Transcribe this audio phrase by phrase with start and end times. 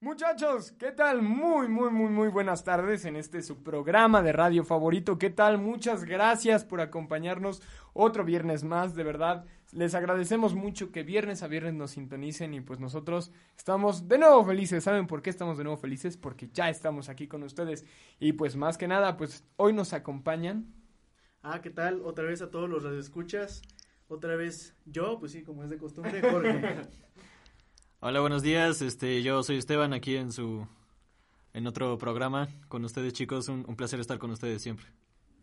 [0.00, 1.22] Muchachos, ¿qué tal?
[1.22, 5.18] Muy, muy, muy, muy buenas tardes en este su programa de radio favorito.
[5.18, 5.58] ¿Qué tal?
[5.58, 7.60] Muchas gracias por acompañarnos
[7.94, 9.44] otro viernes más, de verdad.
[9.72, 14.44] Les agradecemos mucho que viernes a viernes nos sintonicen y pues nosotros estamos de nuevo
[14.44, 14.84] felices.
[14.84, 16.16] ¿Saben por qué estamos de nuevo felices?
[16.16, 17.84] Porque ya estamos aquí con ustedes
[18.20, 20.72] y pues más que nada, pues hoy nos acompañan.
[21.42, 22.02] Ah, ¿qué tal?
[22.04, 23.62] Otra vez a todos los radioescuchas.
[24.06, 26.82] Otra vez yo, pues sí, como es de costumbre, Jorge.
[28.00, 28.80] Hola, buenos días.
[28.80, 30.68] Este, yo soy Esteban aquí en su
[31.52, 33.48] en otro programa con ustedes, chicos.
[33.48, 34.86] Un, un, placer estar con ustedes siempre.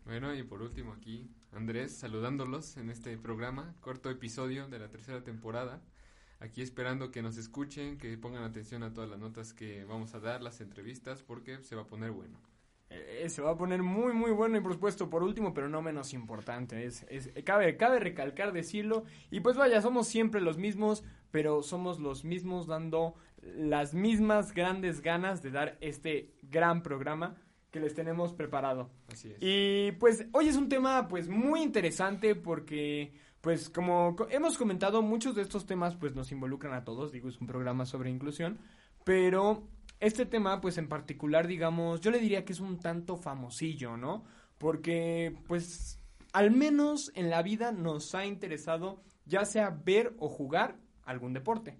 [0.06, 5.22] Bueno, y por último aquí Andrés saludándolos en este programa, corto episodio de la tercera
[5.22, 5.82] temporada.
[6.40, 10.20] Aquí esperando que nos escuchen, que pongan atención a todas las notas que vamos a
[10.20, 12.40] dar, las entrevistas, porque se va a poner bueno.
[12.88, 15.82] Eh, se va a poner muy muy bueno y por supuesto por último pero no
[15.82, 21.02] menos importante es, es cabe cabe recalcar decirlo y pues vaya somos siempre los mismos
[21.30, 27.36] pero somos los mismos dando las mismas grandes ganas de dar este gran programa
[27.70, 29.38] que les tenemos preparado Así es.
[29.40, 35.34] y pues hoy es un tema pues muy interesante porque pues como hemos comentado muchos
[35.34, 38.58] de estos temas pues nos involucran a todos digo es un programa sobre inclusión
[39.04, 39.68] pero
[40.00, 44.24] este tema, pues en particular, digamos, yo le diría que es un tanto famosillo, ¿no?
[44.58, 46.00] Porque, pues,
[46.32, 51.78] al menos en la vida nos ha interesado ya sea ver o jugar algún deporte.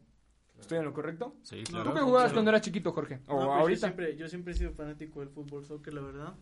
[0.58, 1.36] ¿Estoy en lo correcto?
[1.42, 1.91] Sí, claro.
[1.91, 3.20] ¿Tú qué jugabas cuando eras chiquito, Jorge?
[3.27, 3.69] ¿O No, pues ahorita?
[3.69, 6.34] Yo siempre, yo siempre he sido fanático del fútbol, soccer, la verdad.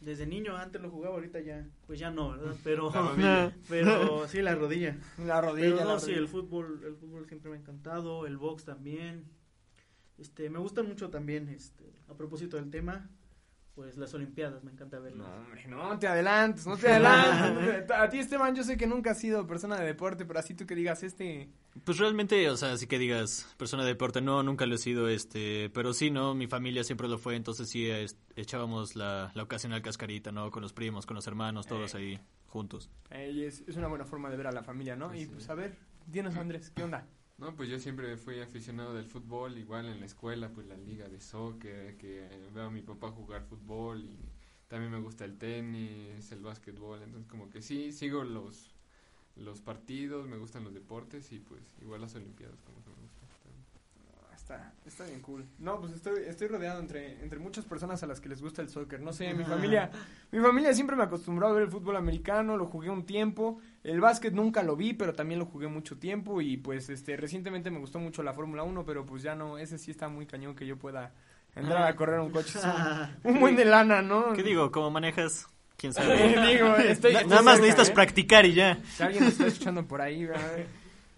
[0.00, 2.54] Desde niño antes lo jugaba, ahorita ya, pues ya no, ¿verdad?
[2.64, 2.92] Pero,
[3.68, 4.96] pero sí, la rodilla.
[5.24, 5.70] La rodilla.
[5.70, 6.20] Pero no, la sí, rodilla.
[6.20, 9.24] el fútbol, el fútbol siempre me ha encantado, el box también.
[10.18, 13.10] Este, me gustan mucho también, este, a propósito del tema,
[13.76, 15.28] pues las olimpiadas, me encanta verlas.
[15.28, 17.90] No, hombre, no te adelantes, no te adelantes.
[17.94, 20.66] a ti, Esteban, yo sé que nunca has sido persona de deporte, pero así tú
[20.66, 21.50] que digas, este...
[21.84, 25.08] Pues realmente, o sea, así que digas, persona de deporte, no, nunca lo he sido,
[25.08, 26.34] este, pero sí, ¿no?
[26.34, 27.86] Mi familia siempre lo fue, entonces sí
[28.34, 30.50] echábamos la, la ocasional cascarita, ¿no?
[30.50, 31.98] Con los primos, con los hermanos, todos Eh.
[31.98, 32.88] ahí juntos.
[33.10, 35.14] eh, es, es una buena forma de ver a la familia, ¿no?
[35.14, 35.30] Y Sí.
[35.34, 35.76] pues a ver,
[36.06, 37.06] dinos Andrés, ¿qué onda?
[37.38, 41.06] No, pues yo siempre fui aficionado del fútbol, igual en la escuela, pues la liga
[41.08, 44.16] de soccer, que veo a mi papá jugar fútbol y
[44.68, 48.72] también me gusta el tenis, el básquetbol, entonces como que sí, sigo los
[49.36, 53.28] los partidos, me gustan los deportes y pues igual las olimpiadas como que me gustan.
[54.30, 55.44] Ah, Está, está bien cool.
[55.58, 58.68] No, pues estoy, estoy rodeado entre, entre muchas personas a las que les gusta el
[58.70, 59.00] soccer.
[59.00, 59.90] No sé, mi familia,
[60.32, 63.58] mi familia siempre me acostumbró a ver el fútbol americano, lo jugué un tiempo.
[63.86, 66.40] El básquet nunca lo vi, pero también lo jugué mucho tiempo.
[66.40, 69.78] Y pues este recientemente me gustó mucho la Fórmula 1, pero pues ya no, ese
[69.78, 71.12] sí está muy cañón que yo pueda
[71.54, 72.58] entrar a correr un coche.
[72.58, 74.32] Es un, un buen de lana, ¿no?
[74.32, 74.70] ¿Qué digo?
[74.72, 75.46] ¿Cómo manejas?
[75.76, 76.16] ¿Quién sabe?
[76.52, 77.92] Digo, estoy- Na- estoy Nada más cerca, necesitas ¿eh?
[77.92, 78.78] practicar y ya.
[78.94, 80.56] Si alguien me está escuchando por ahí, ¿verdad?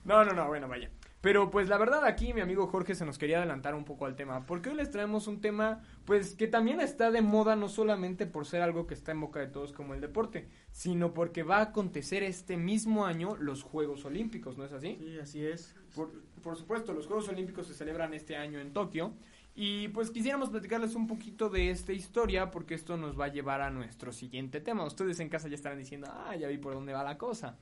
[0.05, 0.91] No, no, no, bueno, vaya.
[1.21, 4.15] Pero pues la verdad aquí mi amigo Jorge se nos quería adelantar un poco al
[4.15, 8.27] tema, porque hoy les traemos un tema pues que también está de moda no solamente
[8.27, 11.59] por ser algo que está en boca de todos como el deporte, sino porque va
[11.59, 14.97] a acontecer este mismo año los Juegos Olímpicos, ¿no es así?
[15.01, 15.75] Sí, así es.
[15.95, 16.13] Por,
[16.43, 19.13] por supuesto, los Juegos Olímpicos se celebran este año en Tokio
[19.61, 23.61] y pues quisiéramos platicarles un poquito de esta historia porque esto nos va a llevar
[23.61, 24.85] a nuestro siguiente tema.
[24.85, 27.59] Ustedes en casa ya estarán diciendo, ah, ya vi por dónde va la cosa.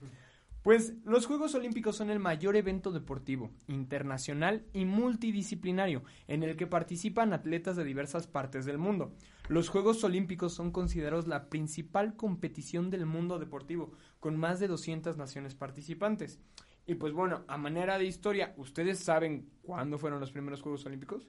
[0.66, 6.66] Pues los Juegos Olímpicos son el mayor evento deportivo, internacional y multidisciplinario, en el que
[6.66, 9.12] participan atletas de diversas partes del mundo.
[9.48, 15.16] Los Juegos Olímpicos son considerados la principal competición del mundo deportivo, con más de 200
[15.16, 16.40] naciones participantes.
[16.84, 21.28] Y pues bueno, a manera de historia, ¿ustedes saben cuándo fueron los primeros Juegos Olímpicos?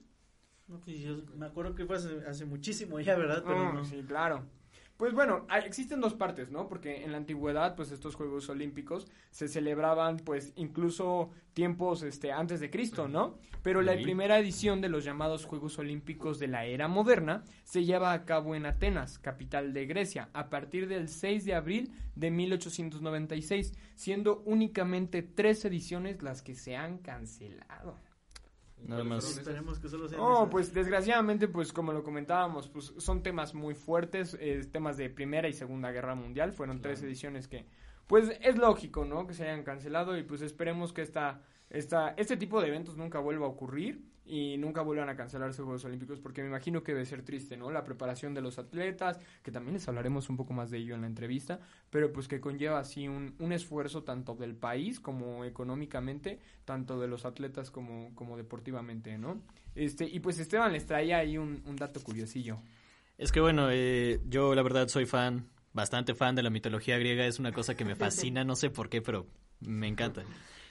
[0.66, 3.44] No, pues yo me acuerdo que fue hace, hace muchísimo ya, ¿verdad?
[3.46, 3.84] Pero Oh, no.
[3.84, 4.57] Sí, claro.
[4.98, 6.66] Pues bueno, hay- existen dos partes, ¿no?
[6.68, 12.58] Porque en la antigüedad, pues estos Juegos Olímpicos se celebraban, pues incluso tiempos este, antes
[12.58, 13.38] de Cristo, ¿no?
[13.62, 14.02] Pero la Sí.
[14.02, 18.56] primera edición de los llamados Juegos Olímpicos de la era moderna se lleva a cabo
[18.56, 25.22] en Atenas, capital de Grecia, a partir del 6 de abril de 1896, siendo únicamente
[25.22, 27.96] tres ediciones las que se han cancelado.
[28.86, 29.24] Nada ¿Cuáles más.
[29.24, 29.38] fueron esas?
[29.38, 30.18] Esperemos que solo sea.
[30.18, 35.10] No, pues desgraciadamente, pues como lo comentábamos, pues son temas muy fuertes, eh, temas de
[35.10, 37.66] Primera y Segunda Guerra Mundial, fueron tres ediciones que,
[38.06, 39.26] pues es lógico, ¿no?
[39.26, 43.18] Que se hayan cancelado y pues esperemos que esta, esta, este tipo de eventos nunca
[43.18, 47.06] vuelva a ocurrir y nunca vuelvan a cancelarse Juegos Olímpicos porque me imagino que debe
[47.06, 47.70] ser triste, ¿no?
[47.70, 51.00] La preparación de los atletas, que también les hablaremos un poco más de ello en
[51.00, 51.60] la entrevista,
[51.90, 57.08] pero pues que conlleva así un, un esfuerzo tanto del país como económicamente, tanto de
[57.08, 59.40] los atletas como, como deportivamente, ¿no?
[59.74, 62.58] Este, y pues Esteban les traía ahí un, un dato curiosillo.
[63.16, 67.26] Es que bueno, eh, yo la verdad soy fan, bastante fan de la mitología griega,
[67.26, 69.26] es una cosa que me fascina, no sé por qué, pero
[69.60, 70.22] me encanta.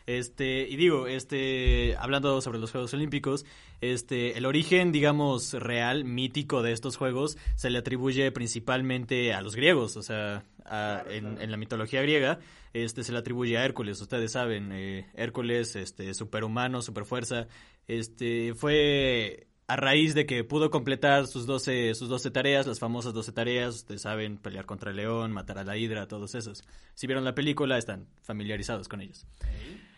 [0.07, 3.45] Este, y digo, este, hablando sobre los Juegos Olímpicos,
[3.81, 9.55] este, el origen, digamos, real, mítico de estos Juegos se le atribuye principalmente a los
[9.55, 12.39] griegos, o sea, a- en, en la mitología griega,
[12.73, 17.47] este, se le atribuye a Hércules, ustedes saben, eh, Hércules, este, superhumano, superfuerza,
[17.89, 23.13] este, fue a raíz de que pudo completar sus 12, sus 12 tareas, las famosas
[23.13, 26.63] 12 tareas, ustedes saben, pelear contra el león, matar a la hidra, todos esos.
[26.95, 29.25] Si vieron la película, están familiarizados con ellos.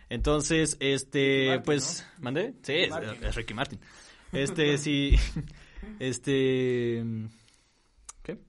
[0.10, 2.54] Entonces, este, Martin, pues, ¿mandé?
[2.64, 3.80] Sí, es, es Ricky Martin.
[4.32, 5.16] Este, sí,
[6.00, 7.06] este,
[8.24, 8.40] ¿qué?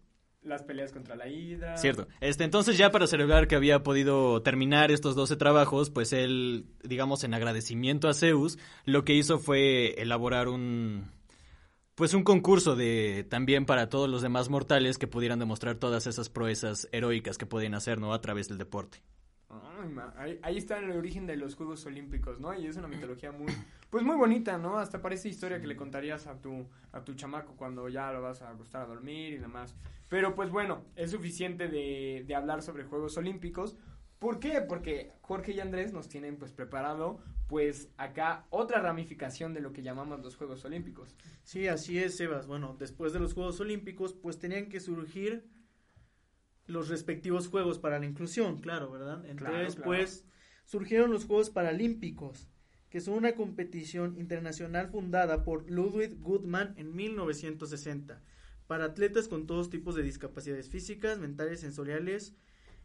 [0.43, 1.77] Las peleas contra la hidra.
[1.77, 2.09] Cierto.
[2.21, 7.25] Este, entonces ya para celebrar que había podido terminar estos 12 trabajos, pues él, digamos,
[7.25, 11.11] en agradecimiento a Zeus, lo que hizo fue elaborar un,
[11.95, 16.31] pues un concurso de, también para todos los demás mortales que pudieran demostrar todas esas
[16.31, 18.15] proezas heroicas que podían hacer, ¿no?
[18.15, 19.03] A través del deporte.
[20.17, 22.55] Ay, ahí está el origen de los Juegos Olímpicos, ¿no?
[22.55, 23.53] Y es una mitología muy,
[23.91, 24.79] pues muy bonita, ¿no?
[24.79, 28.43] Hasta parece historia que le contarías a tu, a tu chamaco cuando ya lo vas
[28.43, 29.75] a acostar a dormir y demás.
[30.09, 33.77] Pero pues bueno, es suficiente de, de hablar sobre Juegos Olímpicos.
[34.21, 34.61] ¿Por qué?
[34.61, 39.83] Porque Jorge y Andrés nos tienen pues preparado pues acá otra ramificación de lo que
[39.83, 41.17] llamamos los Juegos Olímpicos.
[41.43, 42.47] Sí, así es, Sebas.
[42.47, 45.49] Bueno, después de los Juegos Olímpicos, pues tenían que surgir
[46.71, 49.25] los respectivos Juegos para la Inclusión, claro, ¿verdad?
[49.27, 49.85] Entonces, claro.
[49.85, 50.27] pues,
[50.65, 52.49] surgieron los Juegos Paralímpicos,
[52.89, 58.23] que son una competición internacional fundada por Ludwig Goodman en 1960,
[58.67, 62.37] para atletas con todos tipos de discapacidades físicas, mentales, sensoriales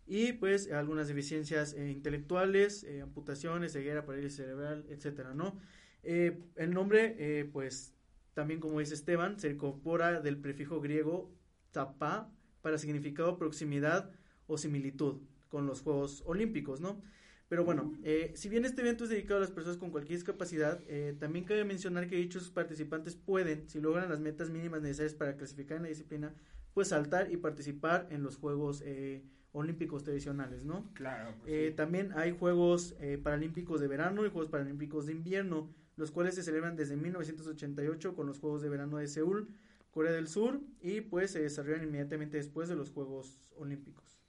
[0.07, 5.59] y pues algunas deficiencias eh, intelectuales, eh, amputaciones, ceguera, parálisis cerebral, etcétera, ¿no?
[6.05, 7.95] Eh, el nombre, eh, pues,
[8.35, 11.33] también como dice Esteban, se incorpora del prefijo griego
[11.71, 12.31] tapa
[12.65, 14.09] para significado proximidad
[14.47, 15.17] o similitud
[15.49, 16.99] con los Juegos Olímpicos, ¿no?
[17.47, 20.81] Pero bueno, eh, si bien este evento es dedicado a las personas con cualquier discapacidad,
[20.87, 25.37] eh, también cabe mencionar que dichos participantes pueden, si logran las metas mínimas necesarias para
[25.37, 26.33] clasificar en la disciplina,
[26.73, 29.21] pues saltar y participar en los Juegos eh,
[29.51, 30.89] Olímpicos tradicionales, ¿no?
[30.95, 31.35] Claro.
[31.39, 36.09] pues, Eh, también hay Juegos eh, Paralímpicos de verano y Juegos Paralímpicos de invierno, los
[36.09, 39.49] cuales se celebran desde 1988 con los Juegos de verano de Seúl,
[39.95, 44.19] Corea del Sur, y pues se desarrollan inmediatamente después de los Juegos Olímpicos.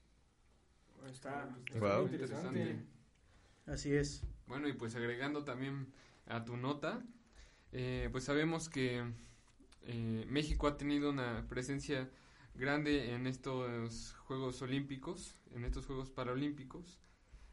[1.10, 2.76] Está, muy interesante.
[3.66, 4.22] Así es.
[4.46, 5.92] Bueno, y pues agregando también
[6.26, 7.04] a tu nota,
[7.72, 9.02] eh, pues sabemos que
[9.82, 12.08] eh, México ha tenido una presencia
[12.54, 17.00] grande en estos Juegos Olímpicos, en estos Juegos Paralímpicos.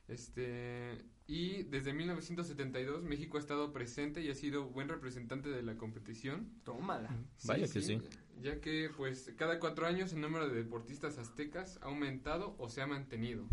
[0.07, 5.77] Este, y desde 1972 México ha estado presente y ha sido buen representante de la
[5.77, 6.51] competición.
[6.63, 7.09] Tómala.
[7.45, 8.01] Vaya que sí.
[8.41, 12.81] Ya que pues cada cuatro años el número de deportistas aztecas ha aumentado o se
[12.81, 13.47] ha mantenido.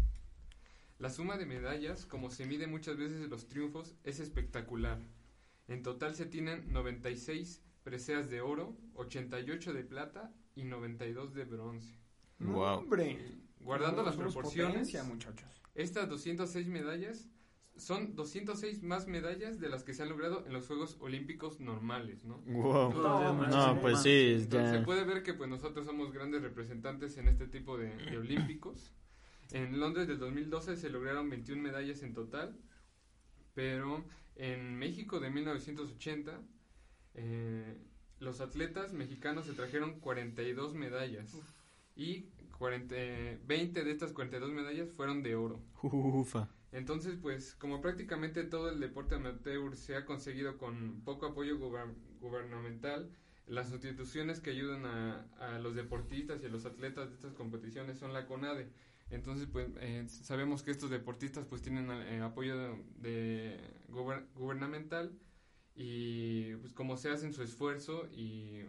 [0.99, 5.01] La suma de medallas, como se mide muchas veces en los triunfos, es espectacular.
[5.69, 11.95] En total se tienen 96 preseas de oro, 88 de plata y 92 de bronce.
[12.45, 13.19] Hombre.
[13.61, 15.49] Guardando No, las proporciones, muchachos.
[15.75, 17.29] estas 206 medallas
[17.81, 22.25] son 206 más medallas de las que se han logrado en los Juegos Olímpicos normales,
[22.25, 22.39] ¿no?
[22.47, 22.93] Wow.
[22.93, 27.29] No, No, pues sí, Entonces, se puede ver que pues nosotros somos grandes representantes en
[27.29, 28.93] este tipo de, de olímpicos.
[29.53, 32.57] En Londres del 2012 se lograron 21 medallas en total,
[33.55, 34.05] pero
[34.37, 36.41] en México de 1980
[37.15, 37.77] eh,
[38.21, 41.37] los atletas mexicanos se trajeron 42 medallas
[41.97, 42.27] y
[42.59, 45.61] 40, eh, 20 de estas 42 medallas fueron de oro.
[45.83, 46.49] Ufa.
[46.73, 51.95] Entonces, pues, como prácticamente todo el deporte amateur se ha conseguido con poco apoyo guber-
[52.21, 53.11] gubernamental,
[53.47, 58.13] las instituciones que ayudan a, los deportistas y a los atletas de estas competiciones son
[58.13, 58.69] la CONADE.
[59.11, 65.19] Entonces, pues, eh, sabemos que estos deportistas, pues, tienen eh, apoyo de, de guber- gubernamental
[65.75, 68.63] y, pues, como se hacen su esfuerzo y,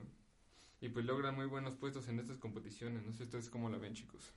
[0.82, 3.04] y, pues, logran muy buenos puestos en estas competiciones.
[3.06, 4.34] No sé ustedes cómo la ven, chicos.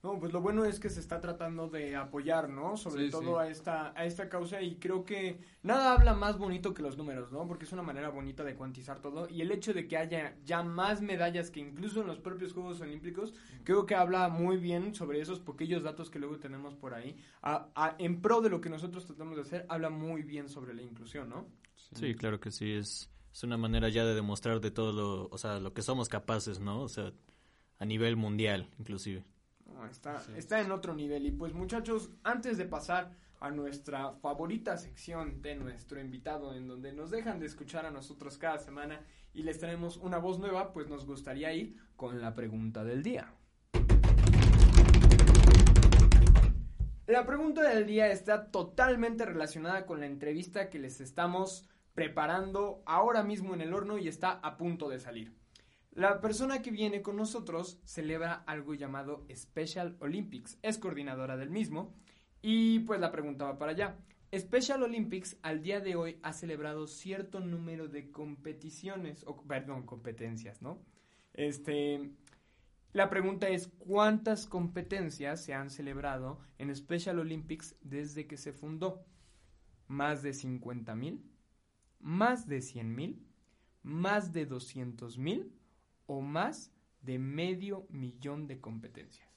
[0.00, 2.76] No, pues lo bueno es que se está tratando de apoyar, ¿no?
[2.76, 3.46] Sobre Sí, todo sí.
[3.46, 7.32] a esta a esta causa y creo que nada habla más bonito que los números,
[7.32, 7.48] ¿no?
[7.48, 10.62] Porque es una manera bonita de cuantizar todo y el hecho de que haya ya
[10.62, 15.20] más medallas que incluso en los propios Juegos Olímpicos, creo que habla muy bien sobre
[15.20, 17.16] esos pequeños datos que luego tenemos por ahí.
[17.42, 20.74] A- a- en pro de lo que nosotros tratamos de hacer, habla muy bien sobre
[20.74, 21.48] la inclusión, ¿no?
[21.74, 25.38] Sí, claro que sí, es, es una manera ya de demostrar de todo lo, o
[25.38, 26.82] sea, lo que somos capaces, ¿no?
[26.82, 27.12] O sea,
[27.78, 29.24] a nivel mundial, inclusive.
[29.78, 30.32] No, está, Sí.
[30.36, 31.24] está en otro nivel.
[31.26, 36.92] Y pues muchachos, antes de pasar a nuestra favorita sección de nuestro invitado, en donde
[36.92, 39.00] nos dejan de escuchar a nosotros cada semana
[39.32, 43.32] y les traemos una voz nueva, pues nos gustaría ir con la pregunta del día.
[47.06, 53.22] La pregunta del día está totalmente relacionada con la entrevista que les estamos preparando ahora
[53.22, 55.32] mismo en el horno y está a punto de salir.
[55.98, 61.92] La persona que viene con nosotros celebra algo llamado Special Olympics, es coordinadora del mismo
[62.40, 63.98] y pues la pregunta va para allá.
[64.32, 70.62] Special Olympics al día de hoy ha celebrado cierto número de competiciones, o perdón, competencias,
[70.62, 70.78] ¿no?
[71.34, 72.12] Este,
[72.92, 79.04] la pregunta es, ¿cuántas competencias se han celebrado en Special Olympics desde que se fundó?
[79.88, 81.24] ¿Más de 50 mil?
[81.98, 83.26] ¿Más de 100 mil?
[83.82, 85.57] ¿Más de 200 mil?
[86.10, 86.72] ¿O más
[87.02, 89.28] de medio millón de competencias?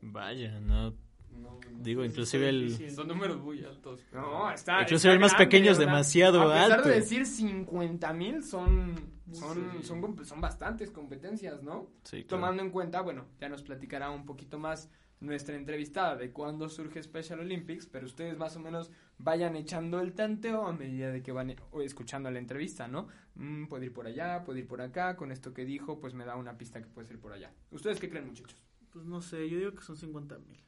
[0.00, 0.90] Vaya, no.
[0.90, 1.82] No, no.
[1.82, 2.90] Digo, inclusive el.
[2.94, 4.00] Son números muy altos.
[4.12, 4.80] No, está.
[4.82, 6.88] Inclusive está el más grande, pequeño es demasiado A pesar alto.
[6.88, 8.94] de decir 50 mil, son,
[9.32, 9.82] son, Sí.
[9.82, 11.90] son, comp- son bastantes competencias, ¿no?
[12.04, 12.28] Sí, claro.
[12.28, 17.02] Tomando en cuenta, bueno, ya nos platicará un poquito más nuestra entrevistada de cuándo surge
[17.02, 21.32] Special Olympics, pero ustedes más o menos vayan echando el tanteo a medida de que
[21.32, 23.08] van eh, escuchando la entrevista, ¿no?
[23.34, 26.24] Mm, puede ir por allá, puede ir por acá, con esto que dijo, pues me
[26.24, 27.50] da una pista que puede ser por allá.
[27.70, 28.62] ¿Ustedes qué creen, muchachos?
[28.90, 30.62] Pues no sé, yo digo que son 50 mil.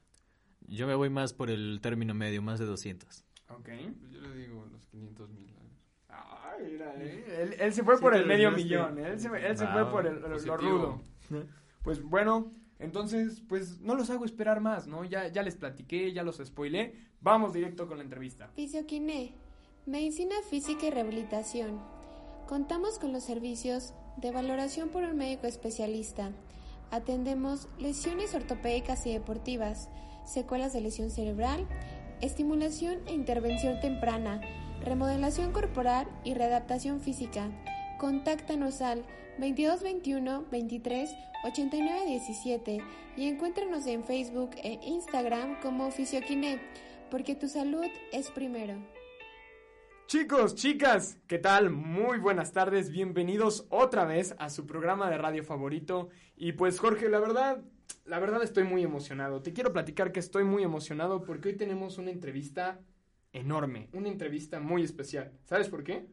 [0.67, 3.25] Yo me voy más por el término medio, más de 200.
[3.51, 3.69] Ok.
[4.01, 5.55] Pues Yo le digo los 500 mil.
[6.09, 7.25] Ay, mira, eh.
[7.43, 9.91] él, él se fue Sí, por el medio millón, él se, él se Va, fue
[9.91, 11.03] por el, lo- rudo.
[11.83, 15.05] Pues bueno, entonces, pues no los hago esperar más, ¿no?
[15.05, 16.95] Ya, ya les platiqué, ya los spoilé.
[17.21, 18.49] Vamos directo con la entrevista.
[18.55, 19.35] Fisioquiné,
[19.87, 21.81] Medicina Física y Rehabilitación.
[22.47, 26.31] Contamos con los servicios de valoración por un médico especialista.
[26.91, 29.89] Atendemos lesiones ortopédicas y deportivas,
[30.25, 31.67] secuelas de lesión cerebral,
[32.21, 34.41] estimulación e intervención temprana,
[34.85, 37.51] remodelación corporal y readaptación física.
[37.99, 39.05] Contáctanos al
[39.39, 41.11] 2221 23
[41.45, 42.79] 89 17
[43.17, 46.61] y encuéntranos en Facebook e Instagram como Fisioquiné,
[47.11, 48.75] porque tu salud es primero.
[50.07, 51.71] Chicos, chicas, ¿qué tal?
[51.71, 56.09] Muy buenas tardes, bienvenidos otra vez a su programa de radio favorito.
[56.37, 57.65] Y pues Jorge, la verdad,
[58.05, 59.43] la verdad estoy muy emocionado.
[59.43, 62.81] Te quiero platicar que estoy muy emocionado porque hoy tenemos una entrevista
[63.33, 65.33] enorme, una entrevista muy especial.
[65.47, 66.07] ¿Sabes por qué?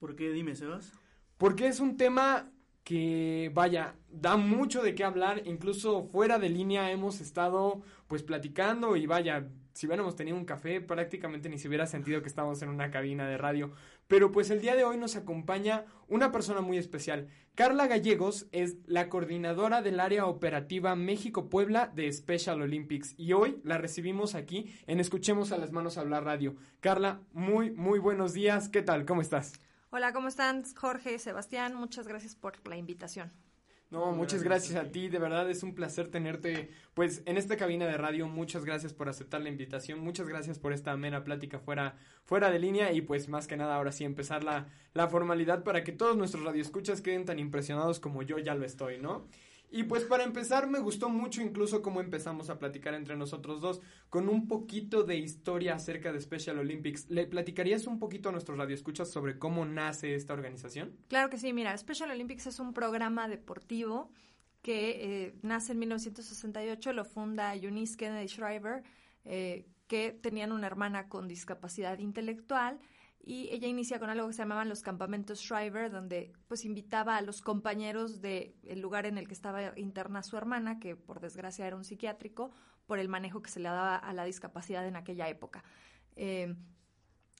[0.00, 0.32] ¿Por qué?
[0.32, 0.92] Dime, Sebas.
[1.42, 2.52] Porque es un tema
[2.84, 5.42] que, vaya, da mucho de qué hablar.
[5.44, 10.80] Incluso fuera de línea hemos estado, pues, platicando y vaya, si hubiéramos tenido un café,
[10.80, 13.72] prácticamente ni se hubiera sentido que estamos en una cabina de radio.
[14.06, 17.26] Pero pues el día de hoy nos acompaña una persona muy especial.
[17.56, 23.78] Carla Gallegos es la coordinadora del área operativa México-Puebla de Special Olympics y hoy la
[23.78, 26.54] recibimos aquí en Escuchemos a las Manos Hablar Radio.
[26.78, 28.68] Carla, muy, muy buenos días.
[28.68, 29.04] ¿Qué tal?
[29.06, 29.54] ¿Cómo estás?
[29.94, 30.64] Hola, ¿cómo están?
[30.74, 33.30] Jorge, Sebastián, muchas gracias por la invitación.
[33.90, 37.84] No, muchas gracias a ti, de verdad es un placer tenerte pues en esta cabina
[37.84, 38.26] de radio.
[38.26, 42.58] Muchas gracias por aceptar la invitación, muchas gracias por esta amena plática fuera fuera de
[42.58, 46.16] línea y pues más que nada ahora sí empezar la, la formalidad para que todos
[46.16, 49.28] nuestros radioescuchas queden tan impresionados como yo ya lo estoy, ¿no?
[49.74, 53.80] Y pues para empezar me gustó mucho incluso cómo empezamos a platicar entre nosotros dos
[54.10, 57.08] con un poquito de historia acerca de Special Olympics.
[57.08, 60.94] ¿Le platicarías un poquito a nuestros radioescuchas sobre cómo nace esta organización?
[61.08, 64.10] Claro que sí, mira, Special Olympics es un programa deportivo
[64.60, 68.82] que eh, nace en 1968, lo funda Eunice Kennedy Shriver,
[69.24, 72.78] eh, que tenían una hermana con discapacidad intelectual
[73.24, 77.22] y ella inicia con algo que se llamaban los campamentos Shriver, donde pues invitaba a
[77.22, 81.76] los compañeros del lugar en el que estaba interna su hermana, que por desgracia era
[81.76, 82.50] un psiquiátrico,
[82.86, 85.62] por el manejo que se le daba a la discapacidad en aquella época.
[86.16, 86.54] Eh,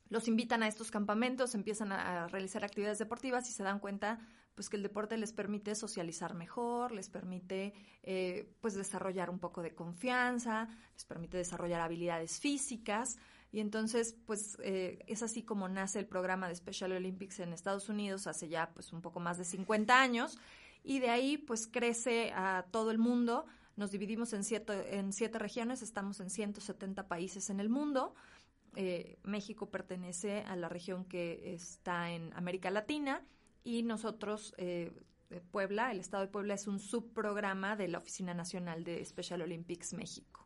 [0.08, 4.20] los invitan a estos campamentos, empiezan a, a, realizar actividades deportivas y se dan cuenta
[4.54, 7.72] pues que el deporte les permite socializar mejor, les permite
[8.02, 13.16] eh, pues desarrollar un poco de confianza, les permite desarrollar habilidades físicas
[13.52, 17.88] y entonces pues eh, es así como nace el programa de Special Olympics en Estados
[17.88, 20.38] Unidos hace ya pues un poco más de 50 años
[20.84, 25.38] y de ahí pues crece a todo el mundo, nos dividimos en siete, en siete
[25.38, 28.14] regiones, estamos en 170 países en el mundo.
[28.74, 33.24] Eh, México pertenece a la región que está en América Latina
[33.64, 34.92] y nosotros, eh,
[35.50, 39.94] Puebla, el estado de Puebla es un subprograma de la Oficina Nacional de Special Olympics
[39.94, 40.41] México.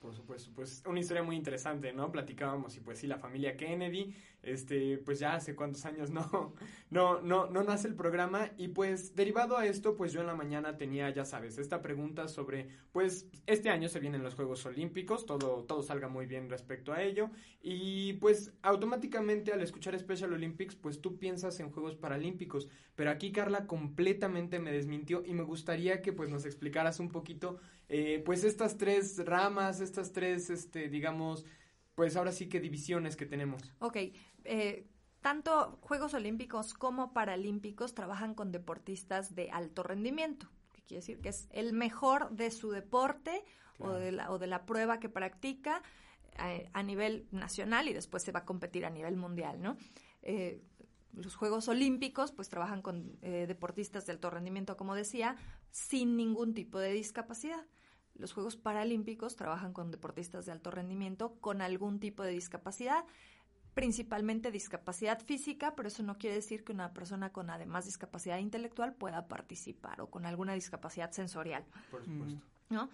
[0.00, 2.10] Por supuesto, pues una historia muy interesante, ¿no?
[2.10, 6.54] Platicábamos y pues sí, la familia Kennedy, este, pues ya hace cuántos años no,
[6.90, 10.34] no, no, no nace el programa y pues derivado a esto, pues yo en la
[10.34, 15.26] mañana tenía, ya sabes, esta pregunta sobre, pues este año se vienen los Juegos Olímpicos,
[15.26, 17.28] todo, todo salga muy bien respecto a ello
[17.60, 23.32] y pues automáticamente al escuchar Special Olympics, pues tú piensas en Juegos Paralímpicos, pero aquí
[23.32, 27.58] Carla completamente me desmintió y me gustaría que pues nos explicaras un poquito,
[27.90, 31.44] eh, pues estas tres ramas, estas tres, este, digamos,
[31.94, 33.62] pues ahora sí que divisiones que tenemos.
[33.80, 33.96] Ok,
[34.44, 34.86] eh,
[35.20, 41.30] tanto Juegos Olímpicos como Paralímpicos trabajan con deportistas de alto rendimiento, que quiere decir que
[41.30, 43.44] es el mejor de su deporte
[43.78, 45.82] o, de la, o de la prueba que practica
[46.38, 49.76] eh, a nivel nacional y después se va a competir a nivel mundial, ¿no?
[50.22, 50.62] Eh,
[51.12, 55.36] los Juegos Olímpicos pues trabajan con eh, deportistas de alto rendimiento, como decía,
[55.70, 57.66] sin ningún tipo de discapacidad.
[58.20, 63.04] Los Juegos Paralímpicos trabajan con deportistas de alto rendimiento con algún tipo de discapacidad,
[63.74, 68.94] principalmente discapacidad física, pero eso no quiere decir que una persona con además discapacidad intelectual
[68.94, 71.64] pueda participar o con alguna discapacidad sensorial.
[71.90, 72.44] Por supuesto.
[72.68, 72.90] ¿no?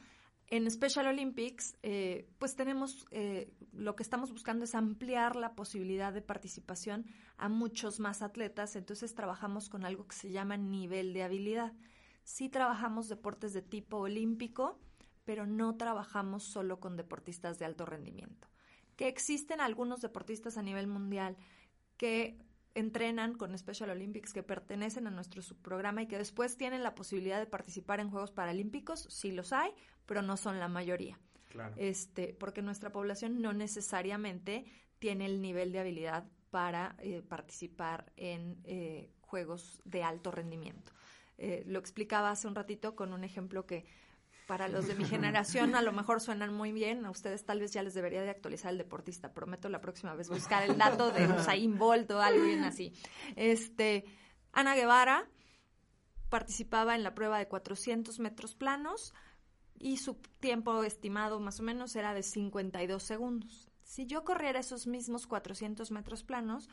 [0.49, 6.12] En Special Olympics, eh, pues tenemos, eh, lo que estamos buscando es ampliar la posibilidad
[6.12, 7.04] de participación
[7.37, 11.73] a muchos más atletas, entonces trabajamos con algo que se llama nivel de habilidad.
[12.23, 14.78] Sí trabajamos deportes de tipo olímpico,
[15.26, 18.49] pero no trabajamos solo con deportistas de alto rendimiento.
[18.97, 21.37] Que existen algunos deportistas a nivel mundial
[21.99, 22.38] que
[22.75, 27.38] entrenan con Special Olympics, que pertenecen a nuestro subprograma y que después tienen la posibilidad
[27.38, 29.73] de participar en Juegos Paralímpicos, sí los hay,
[30.06, 31.18] pero no son la mayoría.
[31.50, 31.75] Claro.
[31.76, 34.64] Este, porque nuestra población no necesariamente
[34.99, 40.92] tiene el nivel de habilidad para eh, participar en eh, juegos de alto rendimiento.
[41.38, 43.85] Eh, lo explicaba hace un ratito con un ejemplo que
[44.47, 47.73] para los de mi generación a lo mejor suenan muy bien, a ustedes tal vez
[47.73, 49.33] ya les debería de actualizar el deportista.
[49.33, 52.93] Prometo la próxima vez buscar el dato de Usain Bolt o alguien así.
[53.35, 54.05] Este,
[54.53, 55.29] Ana Guevara
[56.29, 59.15] participaba en la prueba de 400 metros planos
[59.79, 63.69] y su tiempo estimado más o menos era de 52 segundos.
[63.83, 66.69] Si yo corriera esos mismos 400 metros planos,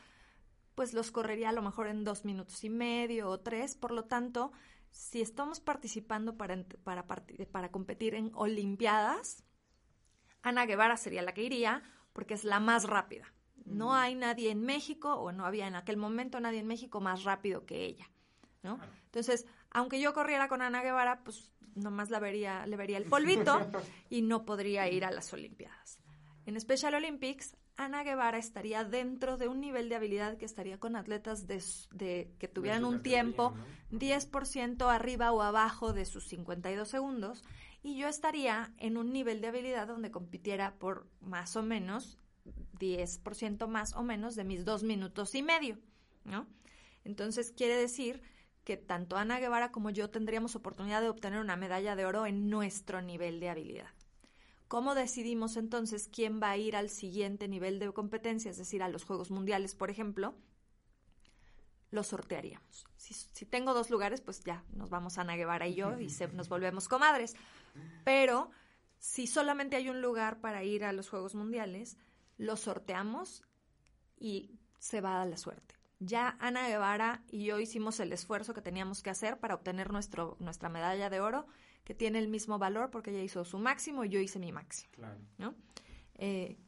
[0.74, 3.76] pues los correría a lo mejor en dos minutos y medio o tres.
[3.76, 4.52] Por lo tanto,
[4.94, 9.44] si estamos participando para, para, para competir en Olimpiadas,
[10.40, 11.82] Ana Guevara sería la que iría
[12.12, 13.34] porque es la más rápida.
[13.64, 17.24] No hay nadie en México, o no había en aquel momento nadie en México más
[17.24, 18.08] rápido que ella,
[18.62, 18.78] ¿no?
[19.06, 23.58] Entonces, aunque yo corriera con Ana Guevara, pues nomás la vería, le vería el polvito
[24.10, 25.98] y no podría ir a las Olimpiadas.
[26.46, 30.94] En Special Olympics, Ana Guevara estaría dentro de un nivel de habilidad que estaría con
[30.94, 33.54] atletas de, de que tuvieran un tiempo
[33.90, 33.98] ¿no?
[33.98, 37.42] 10% arriba o abajo de sus 52 segundos
[37.82, 42.16] y yo estaría en un nivel de habilidad donde compitiera por más o menos
[42.78, 45.78] 10% más o menos de mis dos minutos y medio,
[46.24, 46.46] ¿no?
[47.04, 48.22] Entonces quiere decir
[48.64, 52.48] que tanto Ana Guevara como yo tendríamos oportunidad de obtener una medalla de oro en
[52.48, 53.90] nuestro nivel de habilidad.
[54.74, 58.88] ¿Cómo decidimos entonces quién va a ir al siguiente nivel de competencia, es decir, a
[58.88, 60.34] los Juegos Mundiales, por ejemplo?
[61.92, 62.84] Lo sortearíamos.
[62.96, 66.26] Si, si tengo dos lugares, pues ya nos vamos Ana Guevara y yo y se-
[66.26, 67.36] nos volvemos comadres.
[68.04, 68.50] Pero
[68.98, 71.96] si solamente hay un lugar para ir a los Juegos Mundiales,
[72.36, 73.44] lo sorteamos
[74.18, 75.76] y se va a la suerte.
[76.00, 80.36] Ya Ana Guevara y yo hicimos el esfuerzo que teníamos que hacer para obtener nuestro,
[80.40, 81.46] nuestra medalla de oro,
[81.84, 84.90] que tiene el mismo valor porque ella hizo su máximo y yo hice mi máximo.
[84.92, 85.20] Claro.
[85.38, 85.54] ¿no?
[86.14, 86.58] Eh,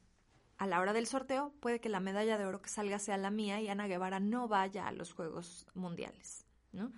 [0.58, 3.30] a la hora del sorteo puede que la medalla de oro que salga sea la
[3.30, 6.92] mía y Ana Guevara no vaya a los Juegos Mundiales, ¿no?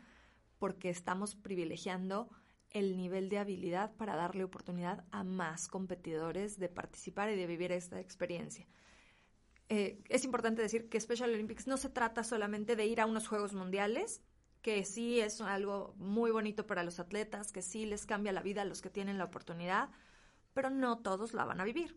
[0.59, 2.29] Porque estamos privilegiando
[2.71, 7.73] el nivel de habilidad para darle oportunidad a más competidores de participar y de vivir
[7.73, 8.67] esta experiencia.
[9.69, 13.29] Eh, es importante decir que Special Olympics no se trata solamente de ir a unos
[13.29, 14.23] Juegos Mundiales,
[14.69, 18.61] que sí es algo muy bonito para los atletas, que sí les cambia la vida
[18.61, 19.89] a los que tienen la oportunidad,
[20.53, 21.97] pero no todos la van a vivir.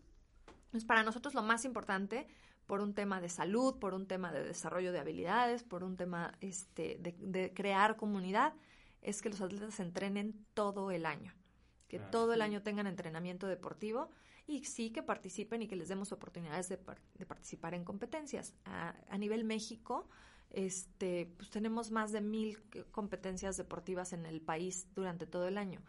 [0.64, 2.26] Entonces, para nosotros lo más importante,
[2.66, 6.32] por un tema de salud, por un tema de desarrollo de habilidades, por un tema
[6.40, 8.54] este, de, de crear comunidad,
[9.02, 11.34] es que los atletas se entrenen todo el año,
[11.88, 12.10] que Claro.
[12.10, 14.08] todo el año tengan entrenamiento deportivo
[14.46, 18.54] y sí que participen y que les demos oportunidades de participar en competencias.
[18.64, 20.08] A, a nivel México,
[20.52, 22.58] este, pues tenemos más de mil
[22.90, 25.80] competencias deportivas en el país durante todo el año.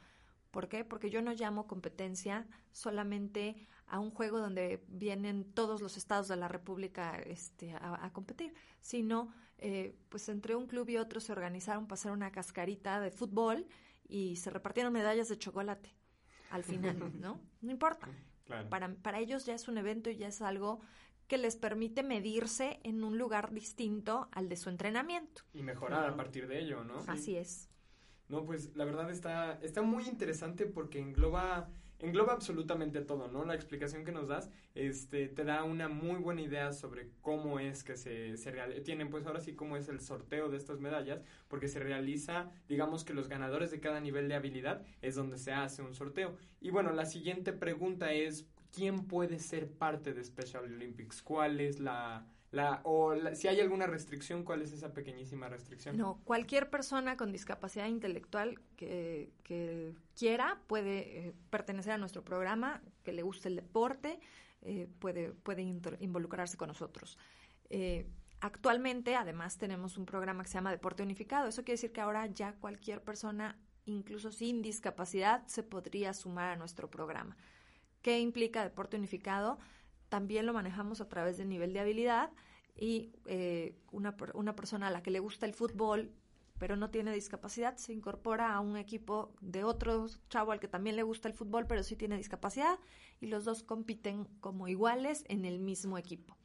[0.52, 0.86] ¿Por qué?
[0.86, 6.36] Porque yo no llamo competencia solamente a un juego donde vienen todos los estados de
[6.36, 11.32] la República este, a, a competir, sino eh, pues entre un club y otro se
[11.32, 13.66] organizaron para hacer una cascarita de fútbol
[14.08, 15.90] y se repartieron medallas de chocolate
[16.50, 17.40] al final, ¿no?
[17.62, 18.08] No importa.
[18.46, 18.70] Claro.
[18.70, 20.82] Para, para ellos ya es un evento y ya es algo
[21.34, 25.42] que les permite medirse en un lugar distinto al de su entrenamiento.
[25.52, 27.00] Y mejorar a partir de ello, ¿no?
[27.08, 27.72] Así es.
[28.30, 33.46] No, pues la verdad está, está muy interesante porque engloba, engloba absolutamente todo, ¿no?
[33.46, 37.84] La explicación que nos das este, te da una muy buena idea sobre cómo es
[37.84, 41.24] que se, se real- tienen, pues ahora sí, cómo es el sorteo de estas medallas,
[41.48, 45.52] porque se realiza, digamos que los ganadores de cada nivel de habilidad es donde se
[45.52, 46.38] hace un sorteo.
[46.62, 51.22] Y bueno, la siguiente pregunta es, ¿quién puede ser parte de Special Olympics?
[51.22, 55.98] ¿Cuál es la, la o la- si hay alguna restricción, cuál es esa pequeñísima restricción?
[55.98, 62.82] No, cualquier persona con discapacidad intelectual que, que quiera puede eh, pertenecer a nuestro programa,
[63.04, 64.20] que le guste el deporte,
[64.62, 67.18] eh, puede, puede involucrarse con nosotros.
[67.70, 68.08] Eh,
[68.40, 71.48] actualmente, además, tenemos un programa que se llama Deporte Unificado.
[71.48, 76.56] Eso quiere decir que ahora ya cualquier persona, incluso sin discapacidad, se podría sumar a
[76.56, 77.36] nuestro programa.
[78.04, 79.58] ¿Qué implica Deporte Unificado?
[80.10, 82.30] También lo manejamos a través del nivel de habilidad
[82.76, 86.14] y eh, una, una persona a la que le gusta el fútbol
[86.64, 90.96] pero no tiene discapacidad, se incorpora a un equipo de otro chavo al que también
[90.96, 92.80] le gusta el fútbol, pero sí tiene discapacidad,
[93.20, 96.38] y los dos compiten como iguales en el mismo equipo.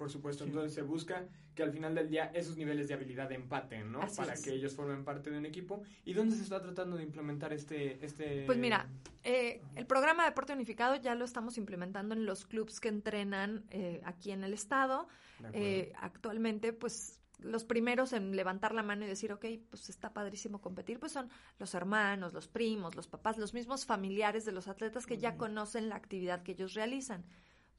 [0.00, 3.92] Por supuesto, entonces se busca que al final del día esos niveles de habilidad empaten,
[3.92, 4.00] ¿no?
[4.00, 4.40] Así Para es.
[4.40, 5.82] que ellos formen parte de un equipo.
[6.06, 8.02] ¿Y dónde se está tratando de implementar este...
[8.02, 8.44] este...
[8.46, 8.88] Pues mira,
[9.24, 13.66] eh, el programa de Deporte Unificado ya lo estamos implementando en los clubs que entrenan
[13.68, 15.06] eh, aquí en el estado.
[15.52, 20.62] Eh, actualmente, pues los primeros en levantar la mano y decir, ok, pues está padrísimo
[20.62, 25.04] competir, pues son los hermanos, los primos, los papás, los mismos familiares de los atletas
[25.04, 27.22] que ya conocen la actividad que ellos realizan.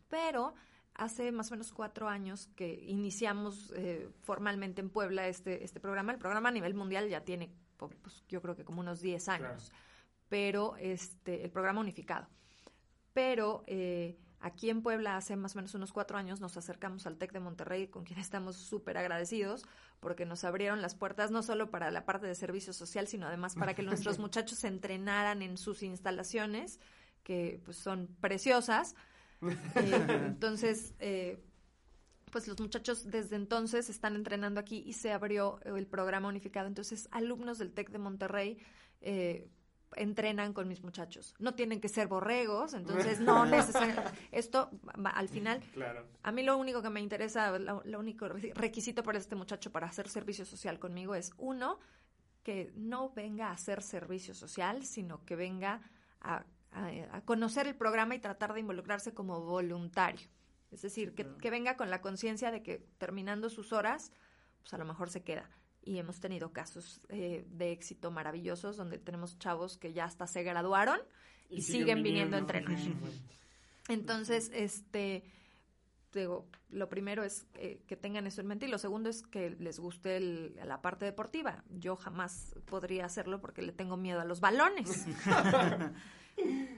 [0.07, 0.53] Pero
[0.93, 6.11] hace más o menos cuatro años que iniciamos eh, formalmente en Puebla este, este programa.
[6.11, 9.71] El programa a nivel mundial ya tiene, pues, yo creo que como unos 10 años,
[10.29, 12.27] pero este, el programa unificado.
[13.13, 17.17] Pero eh, aquí en Puebla hace más o menos unos cuatro años nos acercamos al
[17.17, 19.65] TEC de Monterrey, con quien estamos súper agradecidos,
[19.99, 23.55] porque nos abrieron las puertas no solo para la parte de servicio social, sino además
[23.55, 26.79] para que nuestros muchachos se entrenaran en sus instalaciones,
[27.23, 28.95] que pues son preciosas.
[29.41, 31.43] Eh, entonces, eh,
[32.31, 36.67] pues los muchachos desde entonces están entrenando aquí y se abrió el programa unificado.
[36.67, 38.57] Entonces, alumnos del TEC de Monterrey
[39.01, 39.49] eh,
[39.97, 41.35] entrenan con mis muchachos.
[41.39, 44.11] No tienen que ser borregos, entonces no necesariamente.
[44.31, 44.69] Esto,
[45.03, 46.05] al final, Claro.
[46.23, 49.69] a mí lo único que me interesa, lo, lo único re- requisito para este muchacho
[49.71, 51.79] para hacer servicio social conmigo es, uno,
[52.43, 55.81] que no venga a hacer servicio social, sino que venga
[56.21, 60.27] a, a- a conocer el programa y tratar de involucrarse como voluntario.
[60.71, 64.13] Es decir, que, que venga con la conciencia de que terminando sus horas,
[64.61, 65.49] pues a lo mejor se queda.
[65.83, 70.43] Y hemos tenido casos eh, de éxito maravillosos donde tenemos chavos que ya hasta se
[70.43, 70.99] graduaron
[71.49, 72.71] y, siguen, viniendo a entrenar.
[73.89, 75.23] Entonces, este,
[76.13, 79.49] digo, lo primero es eh, que tengan eso en mente y lo segundo es que
[79.49, 81.63] les guste el- la parte deportiva.
[81.69, 85.05] Yo jamás podría hacerlo porque le tengo miedo a los balones.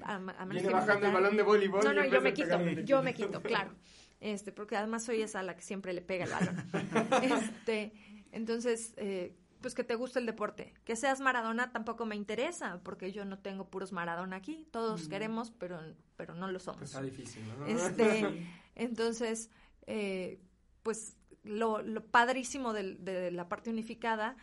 [0.04, 1.84] A- a menos Viene que bajando el balón de voleibol.
[1.84, 3.72] no, no, yo me quito, yo me quito, claro.
[4.20, 6.56] Este, porque además soy esa a la que siempre le pega el balón.
[7.24, 7.94] Este,
[8.32, 10.74] entonces, eh, pues que te guste el deporte.
[10.86, 14.68] Que seas Maradona tampoco me interesa, porque yo no tengo puros Maradona aquí.
[14.72, 15.80] Todos queremos, pero,
[16.16, 16.80] pero no lo somos.
[16.80, 17.66] Pues está difícil, ¿no?
[17.66, 19.50] Este, entonces,
[19.88, 20.40] eh,
[20.84, 24.36] pues lo, lo padrísimo de, la parte unificada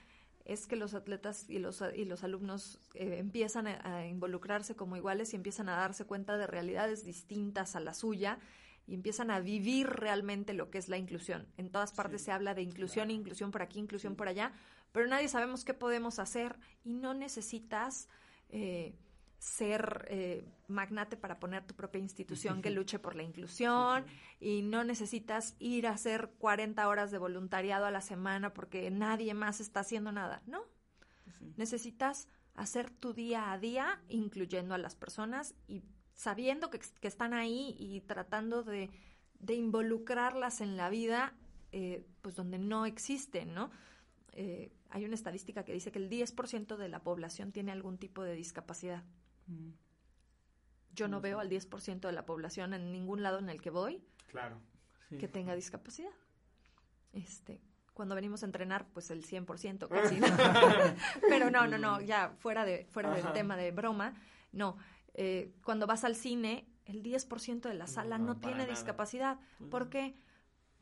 [0.53, 4.97] es que los atletas y los, y los alumnos eh, empiezan a, a involucrarse como
[4.97, 8.39] iguales y empiezan a darse cuenta de realidades distintas a la suya
[8.89, 11.47] y empiezan a vivir realmente lo que es la inclusión.
[11.57, 14.53] En todas partes se habla de inclusión, inclusión por aquí, inclusión por allá,
[14.91, 18.09] pero nadie sabemos qué podemos hacer y no necesitas
[18.49, 18.95] eh,
[19.41, 24.05] ser eh, magnate para poner tu propia institución que luche por la inclusión
[24.39, 29.33] y no necesitas ir a hacer 40 horas de voluntariado a la semana porque nadie
[29.33, 30.43] más está haciendo nada.
[30.47, 30.63] No,
[31.57, 35.83] necesitas hacer tu día a día incluyendo a las personas y
[36.15, 38.91] sabiendo que, que están ahí y tratando de,
[39.39, 41.33] de involucrarlas en la vida,
[41.73, 43.71] eh, pues donde no existen, ¿no?
[44.33, 48.23] Eh, hay una estadística que dice que el 10% de la población tiene algún tipo
[48.23, 49.03] de discapacidad.
[49.51, 49.71] Mm.
[50.93, 54.03] Yo no veo al 10% de la población en ningún lado en el que voy
[54.27, 54.61] Claro.
[55.09, 55.19] Sí.
[55.19, 56.11] que tenga discapacidad.
[57.13, 57.61] Este,
[57.95, 60.21] cuando venimos a entrenar, pues el 100% casi.
[60.21, 60.27] ¿no?
[61.29, 64.15] Pero no, no, no, ya fuera de fuera del tema de broma,
[64.53, 64.77] no.
[65.15, 68.71] Eh, cuando vas al cine, el 10% de la sala No, tiene nada.
[68.71, 69.39] discapacidad.
[69.59, 69.91] Pues ¿Por no.
[69.91, 70.17] qué?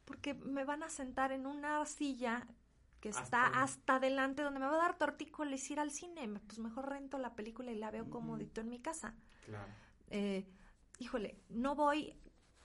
[0.04, 2.46] Porque me van a sentar en una silla
[3.00, 6.28] que Hasta está hasta adelante donde me va a dar tortícolis ir al cine.
[6.46, 9.72] Pues mejor rento la película y la veo comodito en mi casa Claro.
[10.10, 10.46] eh,
[10.98, 12.14] híjole, no voy,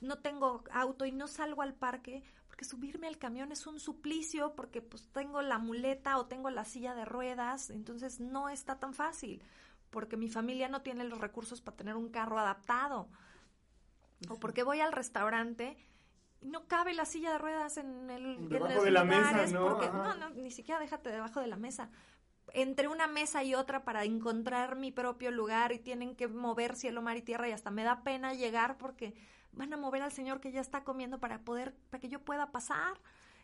[0.02, 4.54] no tengo auto y no salgo al parque porque subirme al camión es un suplicio
[4.56, 8.94] porque pues tengo la muleta o tengo la silla de ruedas, entonces no está tan
[8.94, 9.42] fácil
[9.90, 13.10] porque mi familia no tiene los recursos para tener un carro adaptado.
[14.30, 15.78] O porque voy al restaurante
[16.44, 19.70] no cabe la silla de ruedas en el Debajo de la mesa, ¿no?
[19.70, 21.90] porque no, no, ni siquiera déjate debajo de la mesa.
[22.54, 27.02] entre una mesa y otra para encontrar mi propio lugar y tienen que mover cielo,
[27.02, 29.14] mar y tierra y hasta me da pena llegar porque
[29.52, 32.52] van a mover al señor que ya está comiendo para poder, para que yo pueda
[32.52, 33.00] pasar.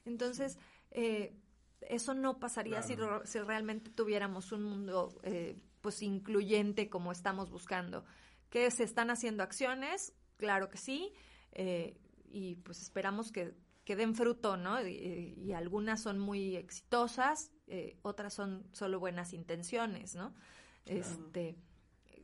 [0.05, 0.57] Entonces,
[0.91, 1.35] eh,
[1.81, 8.05] eso no pasaría si, si, realmente tuviéramos un mundo eh, pues incluyente como estamos buscando.
[8.49, 10.13] ¿Que se están haciendo acciones?
[10.37, 11.13] Claro que sí.
[11.51, 11.97] Eh,
[12.31, 14.85] y pues esperamos que, que den fruto, ¿no?
[14.87, 20.35] Y, algunas son muy exitosas, eh, otras son solo buenas intenciones, ¿no?
[20.85, 21.57] Este,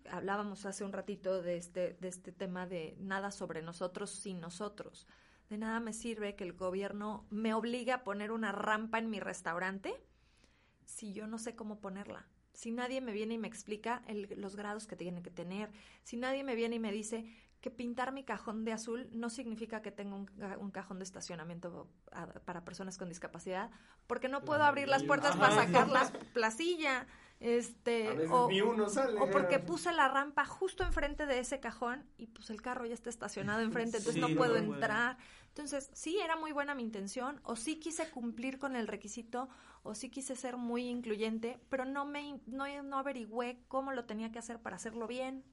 [0.09, 5.07] hablábamos hace un ratito de este, de este tema de nada sobre nosotros sin nosotros.
[5.49, 9.19] De nada me sirve que el gobierno me obligue a poner una rampa en mi
[9.19, 9.93] restaurante
[10.85, 12.27] si yo no sé cómo ponerla.
[12.53, 14.01] Si nadie me viene y me explica
[14.37, 15.71] los grados que tiene que tener,
[16.03, 17.25] si nadie me viene y me dice,
[17.65, 21.89] que pintar mi cajón de azul no significa que tenga un, cajón de estacionamiento
[22.45, 23.71] para personas con discapacidad,
[24.05, 27.07] porque no puedo abrir las puertas para sacar la placilla.
[27.39, 32.61] Este, o, o porque puse la rampa justo enfrente de ese cajón y pues el
[32.61, 35.17] carro ya está estacionado enfrente, entonces no puedo entrar.
[35.47, 39.49] Entonces, sí era muy buena mi intención, o sí quise cumplir con el requisito,
[39.81, 44.31] o sí quise ser muy incluyente, pero no me no, no averigüé cómo lo tenía
[44.31, 45.43] que hacer para hacerlo bien.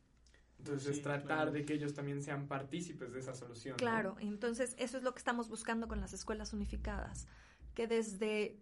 [0.65, 3.77] Entonces, tratar de que ellos también sean partícipes de esa solución.
[3.79, 7.27] Claro, entonces eso es lo que estamos buscando con las escuelas unificadas,
[7.75, 8.61] que desde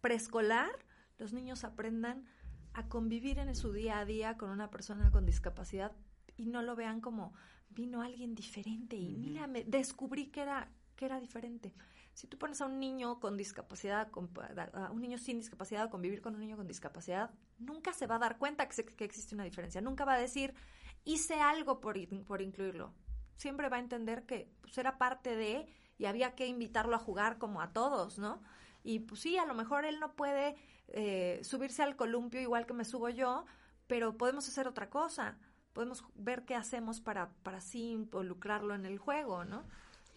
[0.00, 0.70] preescolar
[1.18, 2.24] los niños aprendan
[2.72, 5.92] a convivir en su día a día con una persona con discapacidad
[6.36, 7.34] y no lo vean como
[7.68, 11.74] vino alguien diferente y mira, me descubrí que era, que era diferente.
[12.14, 14.08] Si tú pones a un niño con discapacidad,
[14.72, 18.16] a un niño sin discapacidad a convivir con un niño con discapacidad, nunca se va
[18.16, 19.80] a dar cuenta que, que existe una diferencia.
[19.80, 20.54] Nunca va a decir,
[21.04, 22.92] hice algo por, por incluirlo.
[23.36, 25.66] Siempre va a entender que pues, era parte de
[25.98, 28.42] y había que invitarlo a jugar como a todos, ¿no?
[28.82, 30.56] Y pues sí, a lo mejor él no puede
[30.88, 33.46] eh, subirse al columpio igual que me subo yo,
[33.86, 35.38] pero podemos hacer otra cosa.
[35.72, 39.64] Podemos ver qué hacemos para, para así involucrarlo en el juego, ¿no?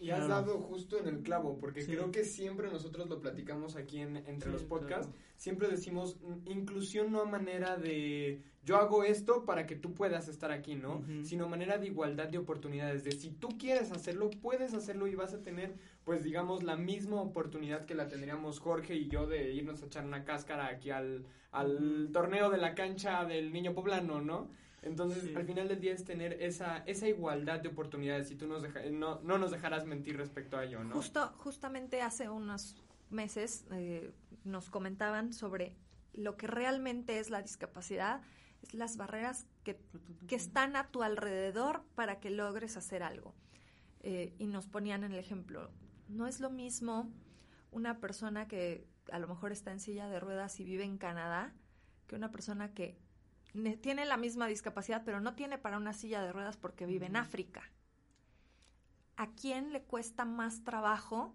[0.00, 3.98] Y has dado justo en el clavo, porque creo que siempre nosotros lo platicamos aquí
[3.98, 9.66] en, entre los podcasts, siempre decimos inclusión no a manera de yo hago esto para
[9.66, 11.02] que tú puedas estar aquí, ¿no?
[11.22, 15.32] Sino manera de igualdad de oportunidades, de si tú quieres hacerlo, puedes hacerlo y vas
[15.32, 15.72] a tener,
[16.04, 20.04] pues digamos, la misma oportunidad que la tendríamos Jorge y yo de irnos a echar
[20.04, 24.50] una cáscara aquí al, al torneo de la cancha del niño poblano, ¿no?
[24.82, 28.62] Entonces, al final del día es tener esa, esa igualdad de oportunidades y tú nos
[28.92, 30.94] no, no nos dejarás mentir respecto a ello, ¿no?
[30.94, 32.76] Justo, justamente hace unos
[33.08, 34.12] meses eh,
[34.44, 35.72] nos comentaban sobre
[36.12, 38.20] lo que realmente es la discapacidad,
[38.62, 39.80] es las barreras que,
[40.26, 43.34] que están a tu alrededor para que logres hacer algo.
[44.00, 45.70] Eh, y nos ponían en el ejemplo,
[46.08, 47.10] no es lo mismo
[47.70, 51.52] una persona que a lo mejor está en silla de ruedas y vive en Canadá
[52.06, 52.96] que una persona que
[53.80, 57.16] tiene la misma discapacidad, pero no tiene para una silla de ruedas porque vive en
[57.16, 57.62] África.
[59.16, 61.34] ¿A quién le cuesta más trabajo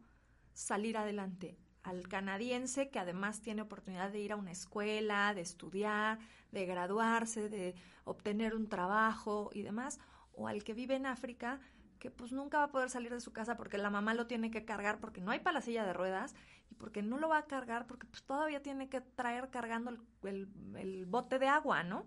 [0.53, 1.57] salir adelante?
[1.83, 6.19] Al canadiense que además tiene oportunidad de ir a una escuela, de estudiar,
[6.51, 9.99] de graduarse, de obtener un trabajo y demás,
[10.33, 11.59] o al que vive en África
[12.03, 14.51] que pues nunca va a poder salir de su casa porque la mamá lo tiene
[14.51, 16.35] que cargar porque no hay para la silla de ruedas
[16.69, 19.89] y porque no lo va a cargar porque pues todavía tiene que traer cargando
[20.23, 22.05] el, bote de agua, ¿no?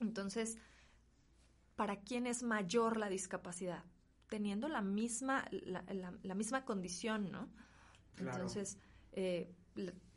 [0.00, 0.56] Entonces,
[1.76, 3.84] ¿para quién es mayor la discapacidad?
[4.30, 7.50] Teniendo la misma, la, misma condición, ¿no?
[8.16, 8.78] Entonces,
[9.20, 9.52] eh,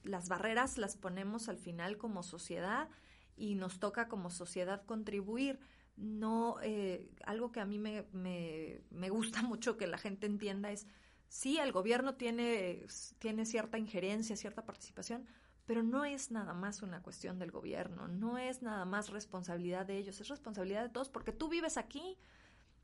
[0.04, 2.88] las barreras las ponemos al final como sociedad
[3.36, 5.60] y nos toca como sociedad contribuir
[5.98, 10.70] no, eh, algo que a mí me, me, me, gusta mucho que la gente entienda
[10.70, 10.86] es,
[11.30, 12.86] sí, el gobierno tiene,
[13.18, 15.26] tiene cierta injerencia, cierta participación,
[15.66, 19.98] pero no es nada más una cuestión del gobierno, no es nada más responsabilidad de
[19.98, 22.20] ellos, es responsabilidad de todos, porque tú vives aquí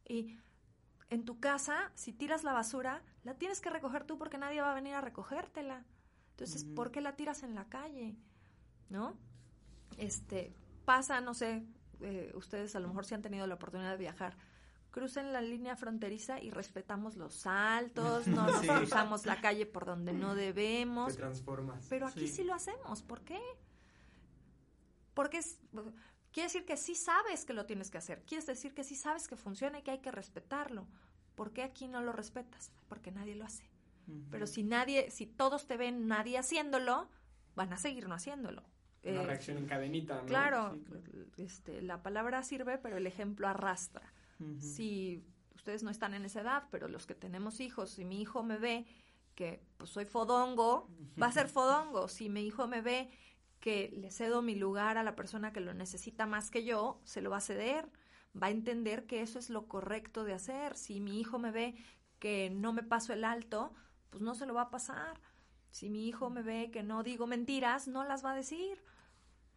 [0.03, 0.39] y
[1.11, 4.71] en tu casa, si tiras la basura, la tienes que recoger tú porque nadie va
[4.71, 5.85] a venir a recogértela.
[6.37, 8.15] Entonces, ¿por qué la tiras en la calle?
[8.89, 9.17] ¿No?
[9.97, 10.53] Este,
[10.85, 11.65] pasa, no sé,
[12.01, 14.37] eh, ustedes a lo mejor si han tenido la oportunidad de viajar,
[14.91, 20.13] crucen la línea fronteriza y respetamos los saltos, no nos cruzamos la calle por donde
[20.13, 21.13] no debemos.
[21.89, 22.43] Pero aquí sí.
[22.43, 23.41] lo hacemos, ¿por qué?
[25.15, 25.59] Porque es,
[26.31, 29.27] quiere decir que sí sabes que lo tienes que hacer, quiere decir que sí sabes
[29.27, 30.85] que funciona y que hay que respetarlo.
[31.33, 32.71] ¿Por qué aquí no lo respetas?
[32.87, 33.67] Porque nadie lo hace.
[34.31, 37.09] Pero si nadie, si todos te ven nadie haciéndolo,
[37.55, 38.63] van a seguir no haciéndolo.
[39.03, 40.77] Una eh, reacción en cadenita, Claro,
[41.37, 44.13] este, la palabra sirve, pero el ejemplo arrastra.
[44.59, 45.23] Si
[45.55, 48.57] ustedes no están en esa edad, pero los que tenemos hijos, si mi hijo me
[48.57, 48.85] ve
[49.33, 50.89] que pues soy fodongo,
[51.21, 52.07] va a ser fodongo.
[52.07, 53.09] Si mi hijo me ve
[53.59, 57.21] que le cedo mi lugar a la persona que lo necesita más que yo, se
[57.21, 57.89] lo va a ceder,
[58.41, 60.75] va a entender que eso es lo correcto de hacer.
[60.75, 61.75] Si mi hijo me ve
[62.19, 63.73] que no me paso el alto,
[64.09, 65.19] pues no se lo va a pasar.
[65.71, 68.77] Si mi hijo me ve que no digo mentiras, no las va a decir.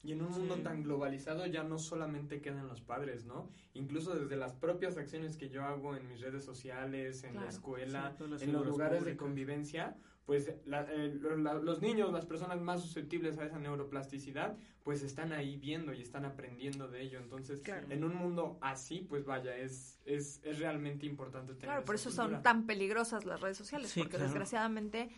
[0.03, 3.51] Y en un mundo tan globalizado ya no solamente quedan los padres, ¿no?
[3.75, 8.17] Incluso desde las propias acciones que yo hago en mis redes sociales, en la escuela,
[8.19, 13.59] en los lugares de convivencia, pues eh, los niños, las personas más susceptibles a esa
[13.59, 17.19] neuroplasticidad, pues están ahí viendo y están aprendiendo de ello.
[17.19, 21.95] Entonces, en un mundo así, pues vaya, es, es, es realmente importante tener Claro, por
[21.95, 25.11] eso son tan peligrosas las redes sociales, porque desgraciadamente,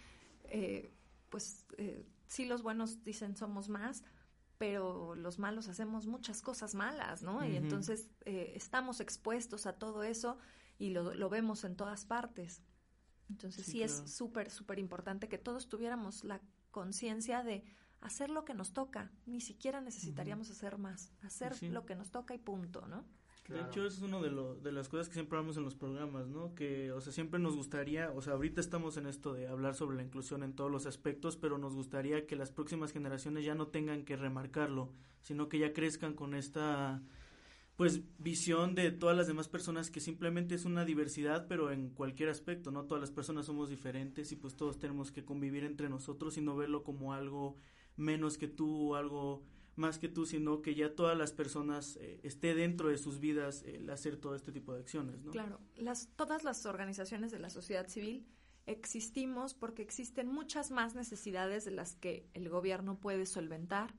[0.45, 0.93] eh,
[1.29, 4.05] pues eh, sí los buenos dicen somos más,
[4.59, 7.45] pero los malos hacemos muchas cosas malas, ¿no?
[7.45, 10.39] Y entonces eh, estamos expuestos a todo eso
[10.79, 12.63] y lo, lo vemos en todas partes.
[13.33, 16.41] Entonces sí, es súper, súper importante que todos tuviéramos la
[16.71, 17.65] conciencia de
[18.03, 19.11] hacer lo que nos toca.
[19.25, 21.13] Ni siquiera necesitaríamos hacer más.
[21.23, 23.05] Hacer lo que nos toca y punto, ¿no?
[23.49, 24.31] De hecho, eso es una de,
[24.63, 26.55] de las cosas que siempre hablamos en los programas, ¿no?
[26.55, 29.97] Que, o sea, siempre nos gustaría, o sea, ahorita estamos en esto de hablar sobre
[29.97, 33.67] la inclusión en todos los aspectos, pero nos gustaría que las próximas generaciones ya no
[33.67, 34.93] tengan que remarcarlo,
[35.23, 37.03] sino que ya crezcan con esta
[37.77, 42.29] pues visión de todas las demás personas que simplemente es una diversidad pero en cualquier
[42.29, 42.85] aspecto, ¿no?
[42.85, 46.57] Todas las personas somos diferentes y pues todos tenemos que convivir entre nosotros y no
[46.57, 47.57] verlo como algo
[47.97, 49.43] menos que tú o algo
[49.75, 53.63] más que tú, sino que ya todas las personas eh, esté dentro de sus vidas
[53.63, 55.31] el hacer todo este tipo de acciones, ¿no?
[55.31, 58.27] Claro, las, todas las organizaciones de la sociedad civil
[58.67, 63.95] existimos porque existen muchas más necesidades de las que el gobierno puede solventar,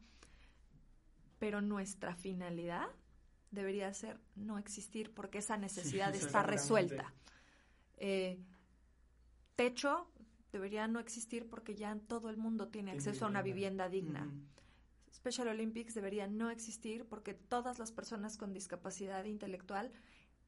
[1.39, 2.87] pero nuestra finalidad
[3.53, 7.13] debería ser no existir porque esa necesidad está resuelta.
[7.97, 8.39] Eh,
[9.55, 10.07] techo
[10.51, 14.29] debería no existir porque ya todo el mundo tiene acceso a una vivienda digna.
[15.13, 19.91] Special Olympics debería no existir porque todas las personas con discapacidad intelectual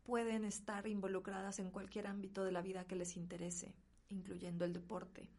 [0.04, 3.74] pueden estar involucradas en cualquier ámbito de la vida que les interese,
[4.10, 5.30] incluyendo el deporte.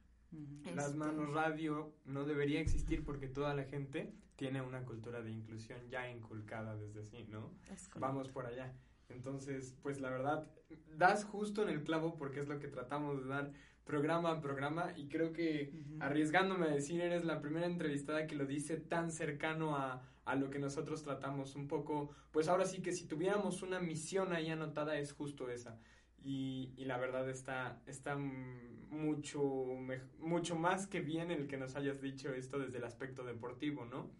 [0.75, 5.31] Las este, manos radio no debería existir porque toda la gente tiene una cultura de
[5.31, 7.51] inclusión ya inculcada desde así, ¿no?
[8.01, 8.75] Vamos por allá.
[9.09, 10.47] Entonces, pues la verdad,
[10.97, 13.53] das justo en el clavo porque es lo que tratamos de dar
[13.85, 18.45] programa a programa y creo que arriesgándome a decir, eres la primera entrevistada que lo
[18.45, 22.93] dice tan cercano a, a lo que nosotros tratamos un poco, pues ahora sí que
[22.93, 25.79] si tuviéramos una misión ahí anotada es justo esa.
[26.29, 29.43] Y, y, la verdad está, está mucho,
[30.19, 34.11] mucho más que bien el que nos hayas dicho esto desde el aspecto deportivo, ¿no?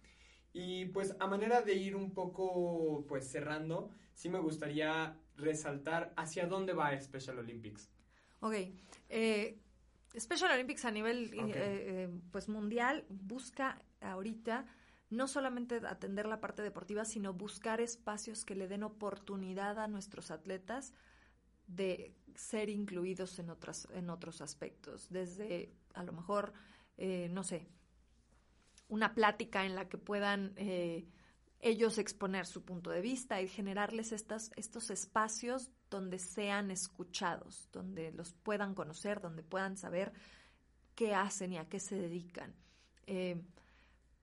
[0.53, 6.47] Y pues a manera de ir un poco pues cerrando, sí me gustaría resaltar hacia
[6.47, 7.91] dónde va Special Olympics.
[8.39, 8.55] Ok,
[9.09, 9.59] eh,
[10.17, 14.65] Special Olympics a nivel eh, eh, pues mundial busca ahorita
[15.11, 20.31] no solamente atender la parte deportiva, sino buscar espacios que le den oportunidad a nuestros
[20.31, 20.95] atletas
[21.67, 26.53] de ser incluidos en, otras, en otros aspectos, desde a lo mejor,
[26.97, 27.67] eh, no sé,
[28.89, 31.09] una plática en la que puedan eh,
[31.61, 38.13] ellos exponer su punto de vista y generarles estas, estos espacios donde sean escuchados, donde
[38.13, 40.13] los puedan conocer, donde puedan saber
[40.95, 42.55] qué hacen y a qué se dedican.
[43.07, 43.43] Eh,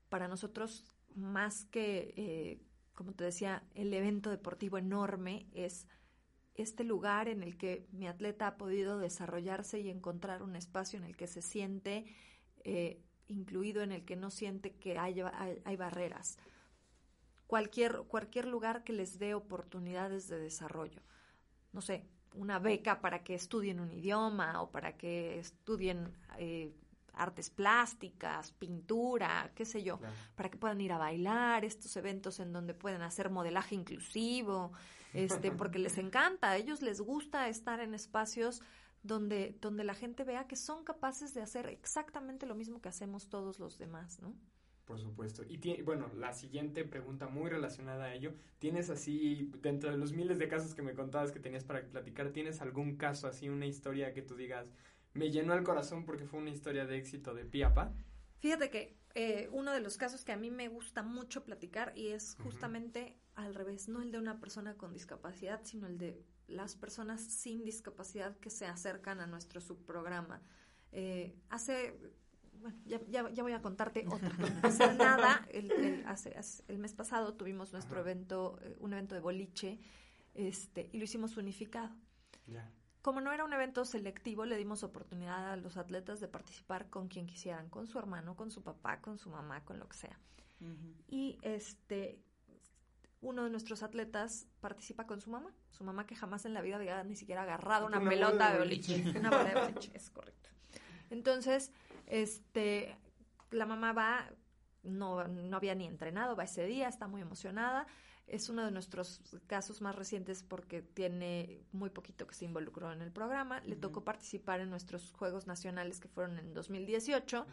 [0.10, 2.60] para nosotros, más que,
[2.94, 5.88] como te decía, el evento deportivo enorme es
[6.56, 11.06] este lugar en el que mi atleta ha podido desarrollarse y encontrar un espacio en
[11.06, 12.06] el que se siente
[12.64, 15.22] eh, incluido, en el que no siente que hay,
[15.66, 16.38] hay, barreras.
[17.48, 21.02] Cualquier, cualquier lugar que les dé oportunidades de desarrollo.
[21.72, 26.74] No sé, una beca para que estudien un idioma o para que estudien eh,
[27.14, 30.00] artes plásticas, pintura, qué sé yo,
[30.36, 34.72] para que puedan ir a bailar, estos eventos en donde pueden hacer modelaje inclusivo,
[35.14, 38.62] este, porque les encanta, a ellos les gusta estar en espacios
[39.04, 43.28] donde, donde la gente vea que son capaces de hacer exactamente lo mismo que hacemos
[43.28, 44.34] todos los demás, ¿no?
[44.86, 45.44] Por supuesto.
[45.48, 50.40] Y bueno, la siguiente pregunta muy relacionada a ello, ¿tienes así, dentro de los miles
[50.40, 54.14] de casos que me contabas que tenías para platicar, ¿tienes algún caso así, una historia
[54.14, 54.74] que tú digas,
[55.14, 57.94] me llenó el corazón porque fue una historia de éxito de Piapa.
[58.44, 62.10] Fíjate que eh, uno de los casos que a mí me gusta mucho platicar y
[62.10, 66.76] es justamente al revés, no el de una persona con discapacidad, sino el de las
[66.76, 70.42] personas sin discapacidad que se acercan a nuestro subprograma.
[70.92, 71.98] Eh, hace,
[72.60, 74.30] bueno, ya, ya, voy a contarte otra.
[74.62, 76.36] hace nada, el, hace,
[76.68, 79.80] el mes pasado tuvimos nuestro evento, eh, un evento de boliche,
[80.34, 81.96] este, y lo hicimos unificado.
[82.48, 82.70] Ya.
[83.04, 87.10] Como no era un evento selectivo, le dimos oportunidad a los atletas de participar con
[87.10, 90.18] quien quisieran, con su hermano, con su papá, con su mamá, con lo que sea.
[91.10, 92.18] y este
[93.20, 96.76] uno de nuestros atletas participa con su mamá, su mamá que jamás en la vida
[96.78, 99.04] había ni siquiera agarrado una, Una pelota de boliche.
[99.18, 100.50] una bola de boliche, es correcto.
[101.10, 101.72] Entonces,
[102.08, 102.98] este,
[103.52, 104.30] la mamá va,
[104.84, 107.86] no, no había ni entrenado, va ese día, está muy emocionada.
[108.28, 113.02] Es uno de nuestros casos más recientes porque tiene muy poquito que se involucró en
[113.02, 113.60] el programa.
[113.62, 117.46] Le tocó participar en nuestros Juegos Nacionales que fueron en 2018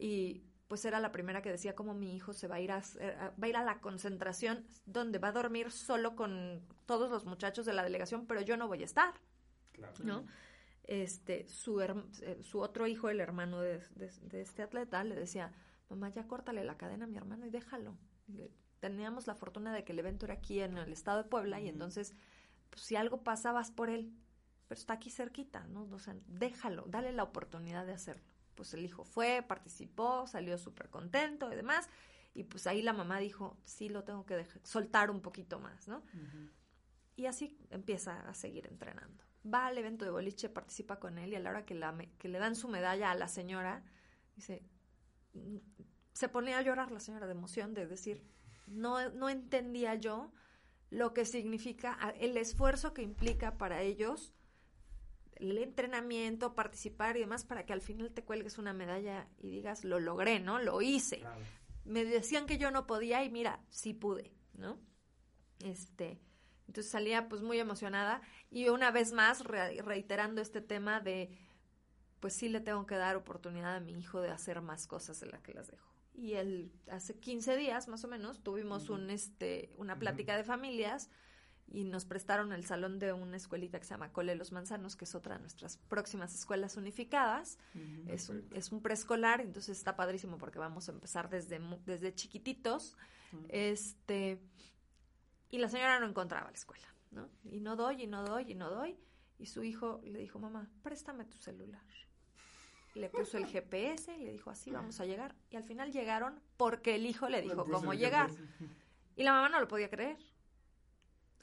[0.00, 2.78] y pues era la primera que decía como mi hijo se va a ir a,
[2.80, 7.66] va a ir a la concentración donde va a dormir solo con todos los muchachos
[7.66, 9.14] de la delegación, pero yo no voy a estar.
[10.04, 10.26] ¿no?
[10.84, 15.52] Este, su, eh, su otro hijo, el hermano de, de- de este atleta, le decía,
[15.90, 17.96] mamá, ya córtale la cadena a mi hermano y déjalo.
[18.28, 18.50] Le-
[18.80, 21.68] Teníamos la fortuna de que el evento era aquí en el estado de Puebla y
[21.68, 22.14] entonces,
[22.70, 24.12] pues, si algo pasa, vas por él.
[24.68, 25.88] Pero está aquí cerquita, ¿no?
[25.92, 28.24] O sea, déjalo, dale la oportunidad de hacerlo.
[28.54, 31.88] Pues el hijo fue, participó, salió súper contento y demás.
[32.34, 35.88] Y pues ahí la mamá dijo, sí, lo tengo que dejar, soltar un poquito más,
[35.88, 36.02] ¿no?
[37.16, 39.24] Y así empieza a seguir entrenando.
[39.50, 42.28] Va al evento de boliche, participa con él y a la hora que, la, que
[42.28, 43.82] le dan su medalla a la señora,
[44.34, 44.62] dice,
[45.32, 45.56] mm,
[46.12, 48.22] se ponía a llorar la señora de emoción, de decir,
[48.66, 50.32] no, no entendía yo
[50.90, 54.32] lo que significa el esfuerzo que implica para ellos
[55.36, 59.84] el entrenamiento, participar y demás para que al final te cuelgues una medalla y digas,
[59.84, 60.58] lo logré, ¿no?
[60.58, 61.18] Lo hice
[61.84, 64.78] me decían que yo no podía y mira, sí pude, ¿no?
[65.60, 66.20] Este,
[66.66, 71.30] entonces salía pues muy emocionada y una vez más re- reiterando este tema de
[72.20, 75.26] pues sí le tengo que dar oportunidad a mi hijo de hacer más cosas de
[75.26, 75.86] las que las dejo.
[76.16, 81.10] Y él hace 15 días más o menos tuvimos un este una plática de familias
[81.68, 85.04] y nos prestaron el salón de una escuelita que se llama Cole Los Manzanos, que
[85.04, 87.58] es otra de nuestras próximas escuelas unificadas.
[88.06, 92.96] Es un, es un preescolar, entonces está padrísimo porque vamos a empezar desde, desde chiquititos.
[93.48, 94.40] Este,
[95.50, 97.28] y la señora no encontraba la escuela, ¿no?
[97.50, 98.96] Y no doy, y no doy, y no doy.
[99.38, 101.82] Y su hijo le dijo, mamá, préstame tu celular.
[102.96, 105.34] Le puso el GPS y le dijo, así vamos a llegar.
[105.50, 108.30] Y al final llegaron porque el hijo le dijo cómo llegar.
[109.16, 110.16] Y la mamá no lo podía creer.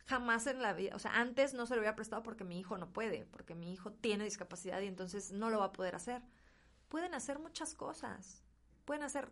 [0.05, 2.77] Jamás en la vida, o sea, antes no se lo había prestado porque mi hijo
[2.77, 6.23] no puede, porque mi hijo tiene discapacidad y entonces no lo va a poder hacer.
[6.89, 8.43] Pueden hacer muchas cosas.
[8.85, 9.31] Pueden hacer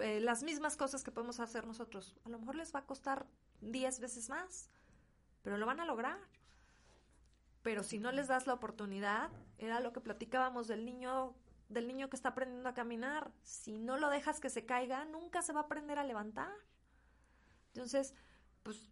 [0.00, 2.16] eh, las mismas cosas que podemos hacer nosotros.
[2.24, 3.26] A lo mejor les va a costar
[3.60, 4.68] 10 veces más,
[5.42, 6.18] pero lo van a lograr.
[7.64, 11.34] Pero si no les das la oportunidad, era lo que platicábamos del niño
[11.70, 13.32] del niño que está aprendiendo a caminar.
[13.42, 16.52] Si no lo dejas que se caiga, nunca se va a aprender a levantar.
[17.72, 18.14] Entonces,
[18.62, 18.90] pues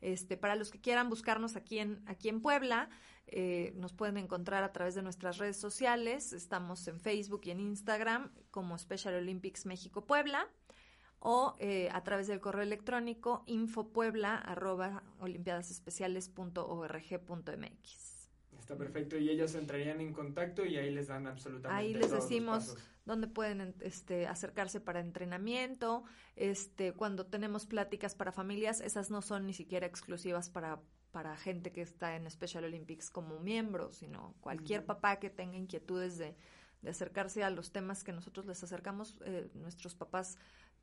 [0.00, 2.88] Este, para los que quieran buscarnos aquí en, aquí en Puebla,
[3.26, 6.32] eh, nos pueden encontrar a través de nuestras redes sociales.
[6.32, 10.48] Estamos en Facebook y en Instagram como Special Olympics México Puebla
[11.18, 14.42] o eh, a través del correo electrónico infopuebla.
[18.66, 22.24] Está perfecto y ellos entrarían en contacto y ahí les dan absolutamente Ahí les todos
[22.24, 26.02] decimos dónde pueden en- este, acercarse para entrenamiento.
[26.34, 30.80] Este, cuando tenemos pláticas para familias, esas no son ni siquiera exclusivas para,
[31.12, 36.18] para gente que está en Special Olympics como miembro, sino cualquier papá que tenga inquietudes
[36.18, 36.34] de,
[36.82, 39.16] de acercarse a los temas que nosotros les acercamos.
[39.26, 40.38] eh, nuestros papás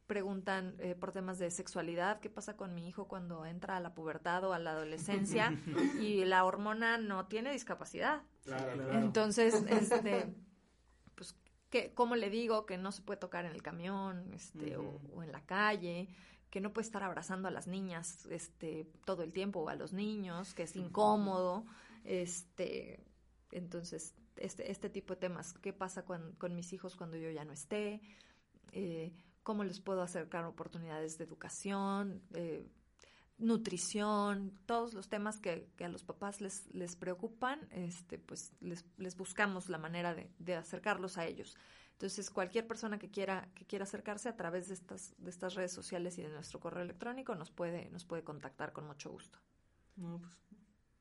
[0.08, 3.94] preguntan eh, por temas de sexualidad, qué pasa con mi hijo cuando entra a la
[3.94, 5.58] pubertad o a la adolescencia
[6.02, 8.24] y la hormona no tiene discapacidad.
[8.44, 9.00] Claro, Claro.
[9.00, 10.34] Entonces, este,
[11.16, 11.36] pues,
[11.70, 15.32] ¿qué, ¿cómo le digo que no se puede tocar en el camión este, o, en
[15.32, 16.10] la calle?
[16.50, 19.94] Que no puede estar abrazando a las niñas este, todo el tiempo o a los
[19.94, 21.66] niños, que es incómodo.
[22.04, 23.00] Este,
[23.52, 27.46] entonces, este, este tipo de temas, ¿qué pasa con, con mis hijos cuando yo ya
[27.46, 28.02] no esté?
[28.72, 29.14] Eh,
[29.44, 32.22] ¿Cómo les puedo acercar oportunidades de educación?
[32.34, 32.66] Eh,
[33.38, 38.86] nutrición, todos los temas que, que a los papás les, les preocupan, este, pues les,
[38.98, 41.58] les buscamos la manera de, de acercarlos a ellos.
[41.94, 45.72] Entonces, cualquier persona que quiera, que quiera acercarse a través de estas, de estas redes
[45.72, 49.40] sociales y de nuestro correo electrónico nos puede, nos puede contactar con mucho gusto.
[49.96, 50.38] No, pues,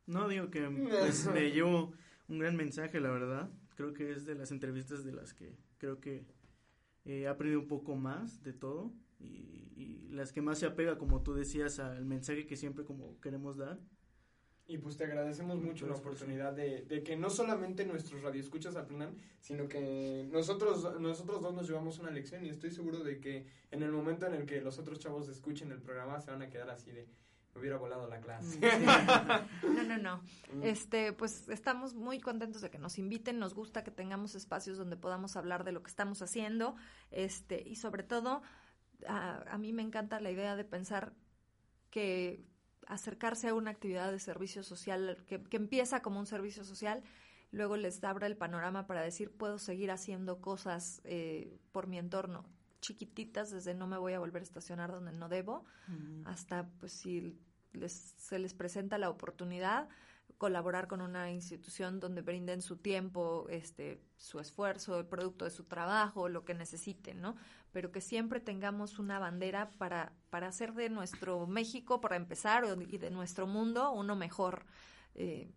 [0.07, 1.93] no digo que pues, me llevo
[2.28, 3.51] un gran mensaje, la verdad.
[3.74, 6.26] Creo que es de las entrevistas de las que creo que
[7.05, 11.22] he aprendido un poco más de todo y, y las que más se apega, como
[11.22, 13.78] tú decías, al mensaje que siempre como queremos dar.
[14.66, 19.16] Y pues te agradecemos mucho la oportunidad de, de que no solamente nuestros radioescuchas aprendan,
[19.40, 23.82] sino que nosotros, nosotros dos nos llevamos una lección y estoy seguro de que en
[23.82, 26.70] el momento en el que los otros chavos escuchen el programa se van a quedar
[26.70, 27.09] así de,
[27.55, 28.59] me hubiera volado la clase.
[29.62, 30.22] No, no, no.
[30.62, 34.96] Este, pues estamos muy contentos de que nos inviten, nos gusta que tengamos espacios donde
[34.96, 36.76] podamos hablar de lo que estamos haciendo,
[37.11, 38.42] este, y sobre todo,
[39.07, 41.12] a, a mí me encanta la idea de pensar
[41.90, 42.44] que
[42.86, 47.03] acercarse a una actividad de servicio social que, que empieza como un servicio social,
[47.50, 52.44] luego les abra el panorama para decir puedo seguir haciendo cosas eh, por mi entorno
[52.83, 55.64] chiquititas desde no me voy a volver a estacionar donde no debo
[56.24, 57.39] hasta pues si
[57.72, 59.89] les, se les presenta la oportunidad
[60.37, 65.64] colaborar con una institución donde brinden su tiempo, este, su esfuerzo, el producto de su
[65.64, 67.37] trabajo, lo que necesiten, ¿no?
[67.70, 72.99] Pero que siempre tengamos una bandera para, para hacer de nuestro México, para empezar, y
[72.99, 74.66] de nuestro mundo uno mejor.
[75.14, 75.53] eh,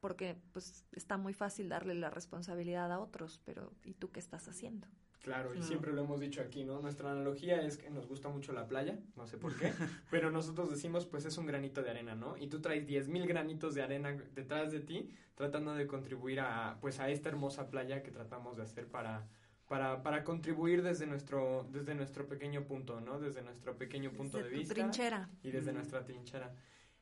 [0.00, 4.48] porque pues está muy fácil darle la responsabilidad a otros, pero ¿y tú qué estás
[4.48, 4.88] haciendo?
[5.22, 6.80] Claro, y siempre lo hemos dicho aquí, ¿no?
[6.80, 9.70] Nuestra analogía es que nos gusta mucho la playa, no sé por qué,
[10.10, 12.38] pero nosotros decimos, pues es un granito de arena, ¿no?
[12.38, 17.00] Y tú traes 10.000 granitos de arena detrás de ti, tratando de contribuir a, pues
[17.00, 19.28] a esta hermosa playa que tratamos de hacer para,
[19.68, 23.20] para, para contribuir desde nuestro, desde nuestro pequeño punto, ¿no?
[23.20, 24.74] Desde nuestro pequeño punto Desde de vista.
[24.74, 25.28] trinchera.
[25.42, 25.74] y desde Mm.
[25.74, 26.54] nuestra trinchera.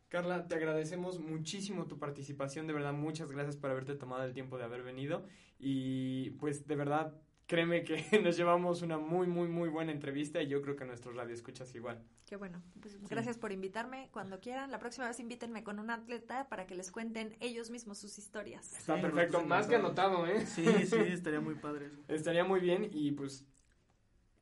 [0.09, 4.57] Carla, te agradecemos muchísimo tu participación, de verdad, muchas gracias por haberte tomado el tiempo
[4.59, 5.25] de haber venido
[5.59, 7.13] y pues de verdad,
[7.49, 11.17] créeme que nos llevamos una muy, muy, muy buena entrevista y yo creo que nuestros
[11.17, 12.01] radioescuchas igual.
[12.27, 12.63] Qué bueno.
[12.81, 14.11] Pues gracias por invitarme.
[14.13, 17.99] Cuando quieran, la próxima vez invítenme con un atleta para que les cuenten ellos mismos
[17.99, 18.79] sus historias.
[18.79, 20.47] Está Sí, perfecto, más que anotado, ¿eh?
[20.47, 21.97] Sí, sí, estaría muy padre eso.
[22.07, 23.47] Estaría muy bien y pues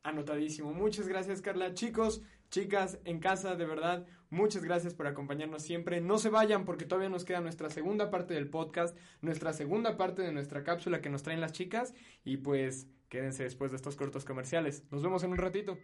[0.02, 0.72] anotadísimo.
[0.74, 1.74] Muchas gracias, Carla.
[1.74, 6.00] Chicos, chicas, en casa, de verdad, muchas gracias por acompañarnos siempre.
[6.00, 10.22] No se vayan porque todavía nos queda nuestra segunda parte del podcast, nuestra segunda parte
[10.22, 11.94] de nuestra cápsula que nos traen las chicas
[12.24, 14.84] y pues quédense después de estos cortos comerciales.
[14.90, 15.78] Nos vemos en un ratito.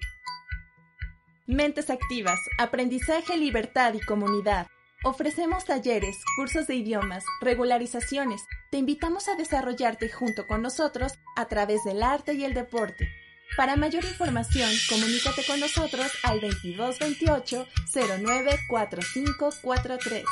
[1.47, 4.67] Mentes activas, aprendizaje, libertad y comunidad.
[5.05, 8.41] Ofrecemos talleres, cursos de idiomas, regularizaciones.
[8.71, 13.09] Te invitamos a desarrollarte junto con nosotros a través del arte y el deporte.
[13.57, 20.25] Para mayor información, comunícate con nosotros al 2228 094543.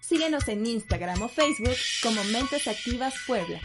[0.00, 3.60] Síguenos en Instagram o Facebook como Mentes Activas Puebla.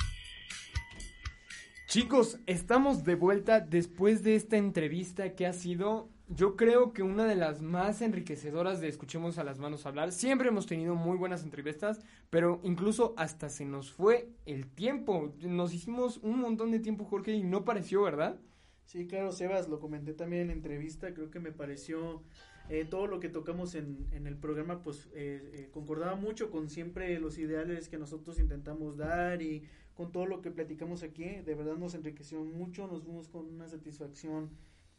[1.87, 7.25] Chicos, estamos de vuelta después de esta entrevista que ha sido, yo creo que una
[7.25, 10.11] de las más enriquecedoras de Escuchemos a las Manos hablar.
[10.11, 15.33] Siempre hemos tenido muy buenas entrevistas, pero incluso hasta se nos fue el tiempo.
[15.41, 18.39] Nos hicimos un montón de tiempo, Jorge, y no pareció, ¿verdad?
[18.91, 22.21] Sí, claro, Sebas, lo comenté también en la entrevista, creo que me pareció
[22.67, 26.69] eh, todo lo que tocamos en, en el programa, pues eh, eh, concordaba mucho con
[26.69, 29.63] siempre los ideales que nosotros intentamos dar y
[29.93, 33.69] con todo lo que platicamos aquí, de verdad nos enriqueció mucho, nos fuimos con una
[33.69, 34.49] satisfacción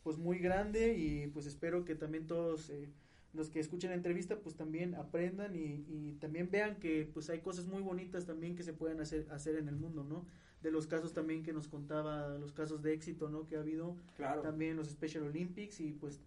[0.02, 2.88] pues muy grande y pues espero que también todos eh,
[3.34, 7.40] los que escuchen la entrevista pues también aprendan y, y también vean que pues hay
[7.40, 10.24] cosas muy bonitas también que se pueden hacer, hacer en el mundo, ¿no?
[10.62, 13.46] De los casos también que nos contaba, los casos de éxito, ¿no?
[13.46, 14.42] Que ha habido Claro.
[14.42, 16.20] también los Special Olympics y pues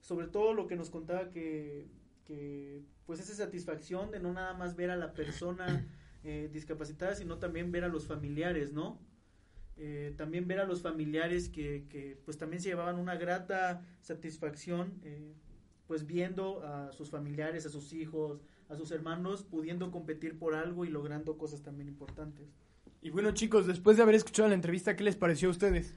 [0.00, 1.86] sobre todo lo que nos contaba que,
[2.24, 5.66] que pues esa satisfacción de no nada más ver a la persona
[6.24, 8.98] eh, discapacitada, sino también ver a los familiares, ¿no?
[9.76, 14.98] Eh, también ver a los familiares que, que pues también se llevaban una grata satisfacción
[15.04, 15.32] eh,
[15.86, 20.84] pues viendo a sus familiares, a sus hijos, a sus hermanos pudiendo competir por algo
[20.84, 22.48] y logrando cosas también importantes.
[23.00, 25.94] Y bueno, chicos, después de haber escuchado la entrevista, ¿qué les pareció a ustedes?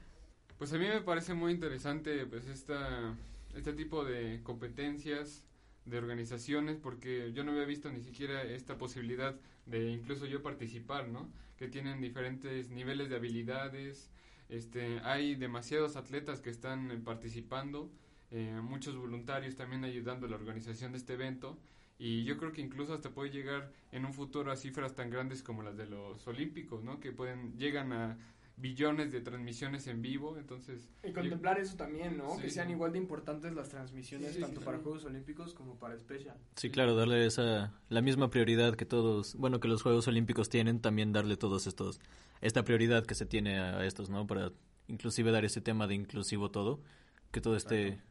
[0.58, 3.16] Pues a mí me parece muy interesante pues esta
[3.56, 5.44] este tipo de competencias,
[5.86, 9.36] de organizaciones, porque yo no había visto ni siquiera esta posibilidad
[9.66, 11.30] de incluso yo participar, ¿no?
[11.58, 14.10] Que tienen diferentes niveles de habilidades,
[14.50, 17.90] este, hay demasiados atletas que están eh, participando,
[18.32, 21.58] eh, muchos voluntarios también ayudando a la organización de este evento
[22.04, 25.44] y yo creo que incluso hasta puede llegar en un futuro a cifras tan grandes
[25.44, 27.00] como las de los olímpicos, ¿no?
[27.00, 28.18] Que pueden llegan a
[28.58, 30.90] billones de transmisiones en vivo, entonces...
[31.04, 32.36] Y contemplar eso también, ¿no?
[32.38, 34.84] Sí, que sean igual de importantes las transmisiones Sí, sí, tanto sí, para sí.
[34.84, 36.36] Juegos Olímpicos como para Special.
[36.56, 40.82] Sí, claro, darle esa la misma prioridad que todos, bueno, que los Juegos Olímpicos tienen,
[40.82, 42.00] también darle todos estos
[42.42, 44.26] esta prioridad que se tiene a estos, ¿no?
[44.26, 44.52] Para
[44.88, 46.82] inclusive dar ese tema de inclusivo todo,
[47.30, 48.02] que todo esté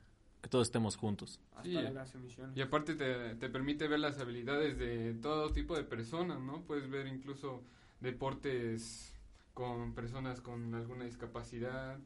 [0.41, 1.39] que todos estemos juntos.
[1.57, 1.77] Hasta Sí.
[1.77, 2.57] en las emisiones.
[2.57, 6.63] Y aparte te, te permite ver las habilidades de todo tipo de personas, ¿no?
[6.63, 7.63] Puedes ver incluso
[8.01, 9.15] deportes
[9.55, 11.99] con personas con alguna discapacidad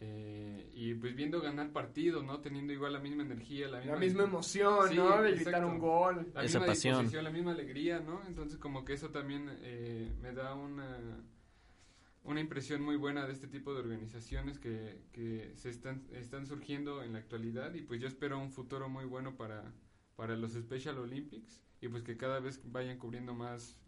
[0.00, 2.40] eh, y pues viendo ganar partidos, ¿no?
[2.40, 5.22] Teniendo igual la misma energía, la misma, La misma emoción, Sí, ¿no?
[5.22, 6.16] De gritar un gol.
[6.34, 6.94] la Esa misma pasión.
[6.94, 8.20] disposición, la misma alegría, ¿no?
[8.26, 10.98] Entonces como que eso también eh, me da una
[12.24, 17.02] una impresión muy buena de este tipo de organizaciones que, que se están, están surgiendo
[17.02, 19.62] en la actualidad y pues yo espero un futuro muy bueno para,
[20.16, 23.78] para los Special Olympics y pues que cada vez vayan cubriendo más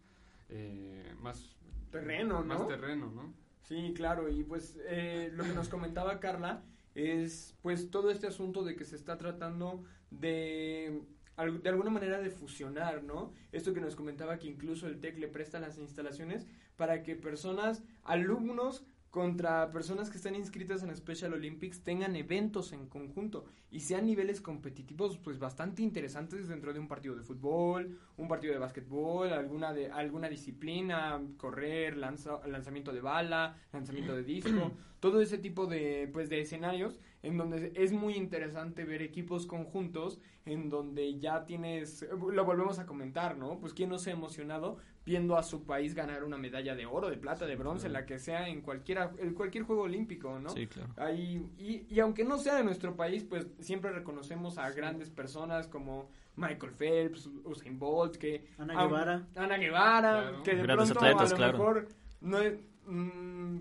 [0.49, 1.55] eh, más
[1.91, 2.59] Terreno, ¿no?
[2.59, 3.33] más terreno, ¿no?
[3.63, 6.63] Sí, claro, y pues eh, lo que nos comentaba Carla
[6.95, 11.01] es pues todo este asunto de que se está tratando de
[11.37, 13.31] de alguna manera de fusionar, ¿no?
[13.51, 16.47] Esto que nos comentaba que incluso el TEC le presta las instalaciones
[16.77, 22.87] para que personas, alumnos contra personas que están inscritas en Special Olympics tengan eventos en
[22.87, 28.27] conjunto y sean niveles competitivos pues bastante interesantes dentro de un partido de fútbol, un
[28.27, 34.71] partido de básquetbol, alguna de alguna disciplina, correr, lanza- lanzamiento de bala, lanzamiento de disco,
[34.99, 40.19] todo ese tipo de pues de escenarios en donde es muy interesante ver equipos conjuntos
[40.45, 43.59] en donde ya tienes lo volvemos a comentar, ¿no?
[43.59, 44.77] Pues quién no se ha emocionado
[45.07, 48.19] viendo a su país ganar una medalla de oro, de plata, de bronce, la que
[48.19, 50.49] sea en cualquiera en cualquier juego olímpico, ¿no?
[50.49, 50.93] Sí, claro.
[50.97, 55.67] Ahí, y, y aunque no sea de nuestro país, pues siempre reconocemos a grandes personas
[55.69, 59.25] como Michael Phelps, Usain Bolt, que Ana Guevara.
[59.37, 60.43] Ana Guevara, Claro.
[60.43, 61.57] que de Grandes pronto atletas, a lo claro.
[61.57, 61.87] mejor
[62.19, 62.59] no es-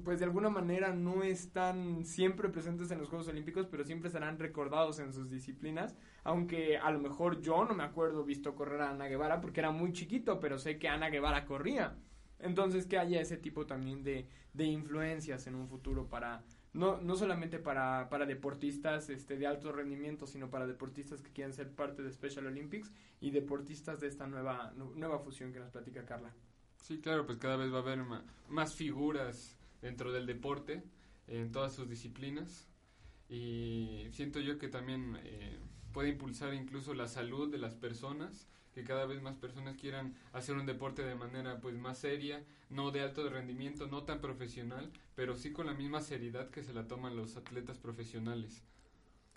[0.05, 4.39] pues de alguna manera no están siempre presentes en los Juegos Olímpicos, pero siempre serán
[4.39, 8.91] recordados en sus disciplinas, aunque a lo mejor yo no me acuerdo visto correr a
[8.91, 11.97] Ana Guevara porque era muy chiquito, pero sé que Ana Guevara corría.
[12.39, 17.16] Entonces que haya ese tipo también de, de influencias en un futuro para no, no
[17.16, 22.03] solamente para, para deportistas este, de alto rendimiento, sino para deportistas que quieran ser parte
[22.03, 26.35] de Special Olympics y deportistas de esta nueva, nu- nueva fusión que nos platica Carla.
[26.87, 27.99] Sí, claro, pues cada vez va a haber
[28.49, 30.84] más figuras dentro del deporte
[31.26, 32.68] en todas sus disciplinas
[33.28, 35.59] y siento yo que también eh,
[35.93, 40.55] puede impulsar incluso la salud de las personas que cada vez más personas quieran hacer
[40.55, 45.34] un deporte de manera pues más seria, no de alto rendimiento, no tan profesional, pero
[45.34, 48.62] sí con la misma seriedad que se la toman los atletas profesionales.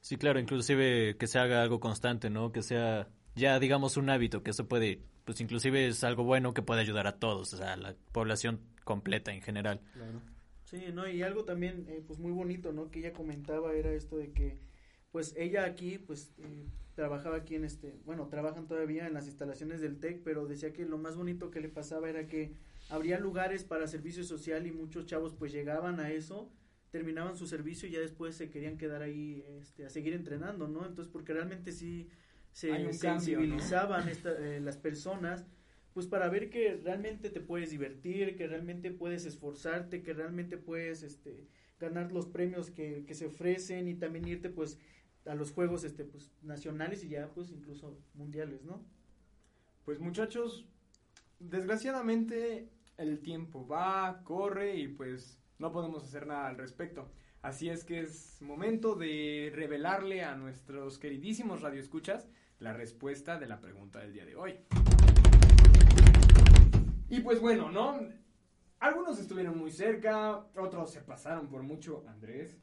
[0.02, 2.52] Sí, claro, inclusive que se haga algo constante, ¿no?
[2.52, 6.64] Que sea ya digamos un hábito, que eso puede, pues inclusive es algo bueno que
[6.64, 9.80] puede ayudar a todos, o sea, a la población completa en general.
[9.94, 10.24] Claro.
[10.64, 11.08] Sí, ¿no?
[11.08, 12.90] Y algo también, eh, pues muy bonito, ¿no?
[12.90, 14.58] Que ella comentaba era esto de que,
[15.12, 16.66] pues ella aquí, pues eh,
[16.96, 20.84] trabajaba aquí en este, bueno, trabajan todavía en las instalaciones del TEC, pero decía que
[20.84, 22.56] lo más bonito que le pasaba era que
[22.90, 26.52] habría lugares para servicio social y muchos chavos pues llegaban a eso,
[26.90, 30.88] terminaban su servicio y ya después se querían quedar ahí este, a seguir entrenando, ¿no?
[30.88, 32.10] Entonces, porque realmente sí
[32.60, 35.46] se sensibilizaban esta- eh, las personas
[35.94, 41.04] pues para ver que realmente te puedes divertir, que realmente puedes esforzarte, que realmente puedes
[41.04, 41.48] este
[41.80, 44.78] ganar los premios que, que se ofrecen y también irte pues
[45.26, 48.84] a los juegos este pues nacionales y ya pues incluso mundiales, ¿no?
[49.86, 50.68] Pues muchachos,
[51.40, 57.10] desgraciadamente el tiempo va, corre y pues no podemos hacer nada al respecto.
[57.42, 62.28] Así es que es momento de revelarle a nuestros queridísimos radioescuchas
[62.60, 64.60] la respuesta de la pregunta del día de hoy.
[67.10, 68.00] Y pues bueno, ¿no?
[68.80, 72.58] Algunos estuvieron muy cerca, otros se pasaron por mucho, Andrés.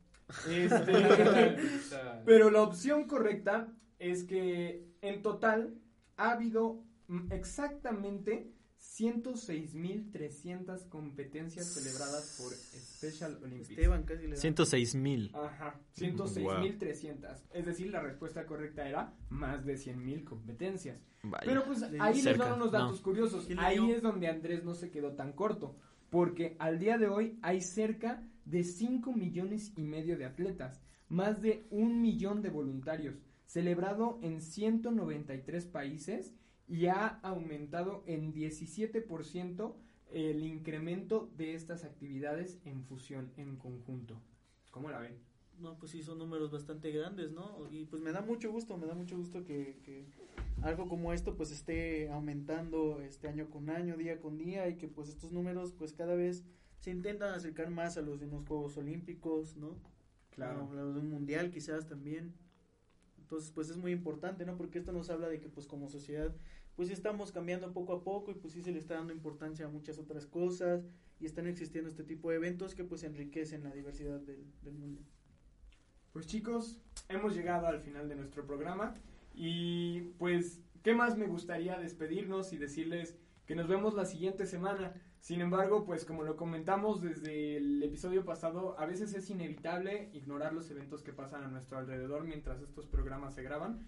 [0.49, 1.57] Este,
[2.25, 3.69] pero la opción correcta
[3.99, 5.75] es que en total
[6.17, 6.83] ha habido
[7.31, 8.53] exactamente
[8.95, 13.71] 106.300 competencias celebradas por Special Olympics.
[13.71, 14.41] Esteban casi le da.
[14.41, 15.31] 106 mil.
[15.35, 17.43] Ajá, 106.300.
[17.53, 20.99] Es decir, la respuesta correcta era más de 100.000 competencias.
[21.45, 23.03] Pero pues ahí les dan unos datos no.
[23.03, 23.45] curiosos.
[23.47, 25.77] ¿Quién le Ahí es donde Andrés no se quedó tan corto.
[26.09, 31.43] Porque al día de hoy hay cerca de 5 millones y medio de atletas, más
[31.43, 36.35] de un millón de voluntarios, celebrado en 193 países
[36.69, 39.75] y ha aumentado en 17%
[40.13, 44.21] el incremento de estas actividades en fusión, en conjunto.
[44.71, 45.19] ¿Cómo la ven?
[45.59, 47.67] No, pues sí, son números bastante grandes, ¿no?
[47.71, 50.05] Y pues me da mucho gusto, me da mucho gusto que, que
[50.63, 54.89] algo como esto pues esté aumentando este año con año, día con día y que
[54.89, 56.45] pues estos números pues cada vez
[56.79, 59.77] se intentan acercar más a los de unos Juegos Olímpicos, ¿no?
[60.31, 60.69] Claro.
[60.71, 62.35] A los de un mundial quizás también.
[63.27, 64.57] Entonces pues es muy importante, ¿no?
[64.57, 66.33] Porque esto nos habla de que pues como sociedad
[66.77, 69.69] pues estamos cambiando poco a poco y pues sí se le está dando importancia a
[69.69, 70.85] muchas otras cosas
[71.19, 75.01] y están existiendo este tipo de eventos que pues enriquecen la diversidad del, del mundo.
[76.13, 78.95] Pues chicos, hemos llegado al final de nuestro programa
[79.35, 83.17] y pues, ¿qué más me gustaría despedirnos y decirles
[83.47, 84.95] que nos vemos la siguiente semana?
[85.21, 90.53] Sin embargo, pues como lo comentamos desde el episodio pasado, a veces es inevitable ignorar
[90.53, 93.87] los eventos que pasan a nuestro alrededor mientras estos programas se graban.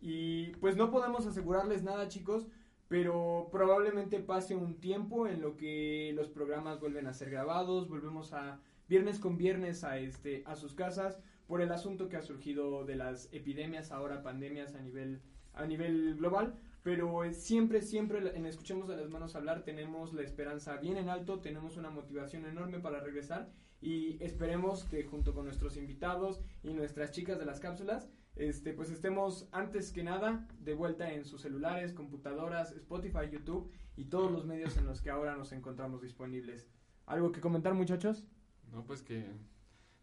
[0.00, 2.46] Y pues no podemos asegurarles nada chicos,
[2.88, 8.32] pero probablemente pase un tiempo en lo que los programas vuelven a ser grabados, volvemos
[8.32, 12.84] a viernes con viernes a este a sus casas por el asunto que ha surgido
[12.84, 15.20] de las epidemias, ahora pandemias a nivel
[15.52, 20.22] a nivel global, pero eh, siempre siempre en escuchemos a las manos hablar tenemos la
[20.22, 23.50] esperanza bien en alto, tenemos una motivación enorme para regresar
[23.80, 28.90] y esperemos que junto con nuestros invitados y nuestras chicas de las cápsulas este, pues
[28.90, 34.46] estemos antes que nada de vuelta en sus celulares, computadoras, Spotify, YouTube y todos los
[34.46, 36.68] medios en los que ahora nos encontramos disponibles.
[37.06, 38.24] ¿Algo que comentar, muchachos?
[38.70, 39.26] No, pues que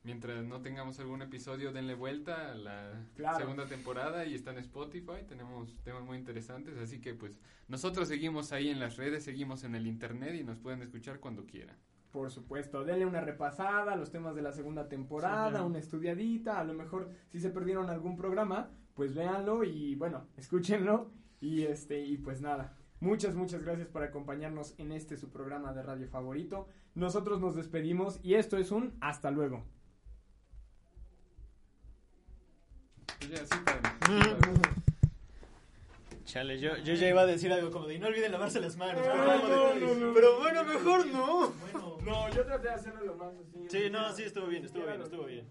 [0.07, 3.37] mientras no tengamos algún episodio, denle vuelta a la Claro.
[3.39, 5.25] segunda temporada y está en Spotify.
[5.27, 7.37] Tenemos temas muy interesantes, así que pues
[7.67, 11.45] nosotros seguimos ahí en las redes, seguimos en el internet y nos pueden escuchar cuando
[11.45, 11.75] quieran.
[12.11, 15.65] Por supuesto, denle una repasada a los temas de la segunda temporada, Sí, claro.
[15.65, 21.11] una estudiadita, a lo mejor si se perdieron algún programa, pues véanlo y bueno, escúchenlo
[21.41, 22.77] y este y pues nada.
[23.01, 26.67] Muchas muchas gracias por acompañarnos en este su programa de radio favorito.
[26.95, 29.63] Nosotros nos despedimos y esto es un hasta luego.
[33.29, 33.81] Ya, sí, padre.
[36.25, 38.75] Chale, yo, yo ya iba a decir algo como de "Y no olviden lavarse las
[38.75, 39.01] manos.
[39.01, 40.13] pero, no, no, no.
[40.13, 41.49] pero bueno, mejor no.
[41.71, 43.67] Bueno, No, yo traté de hacerlo lo más así.
[43.69, 45.47] Sí, no, sí, estuvo bien, estuvo bien, estuvo bien.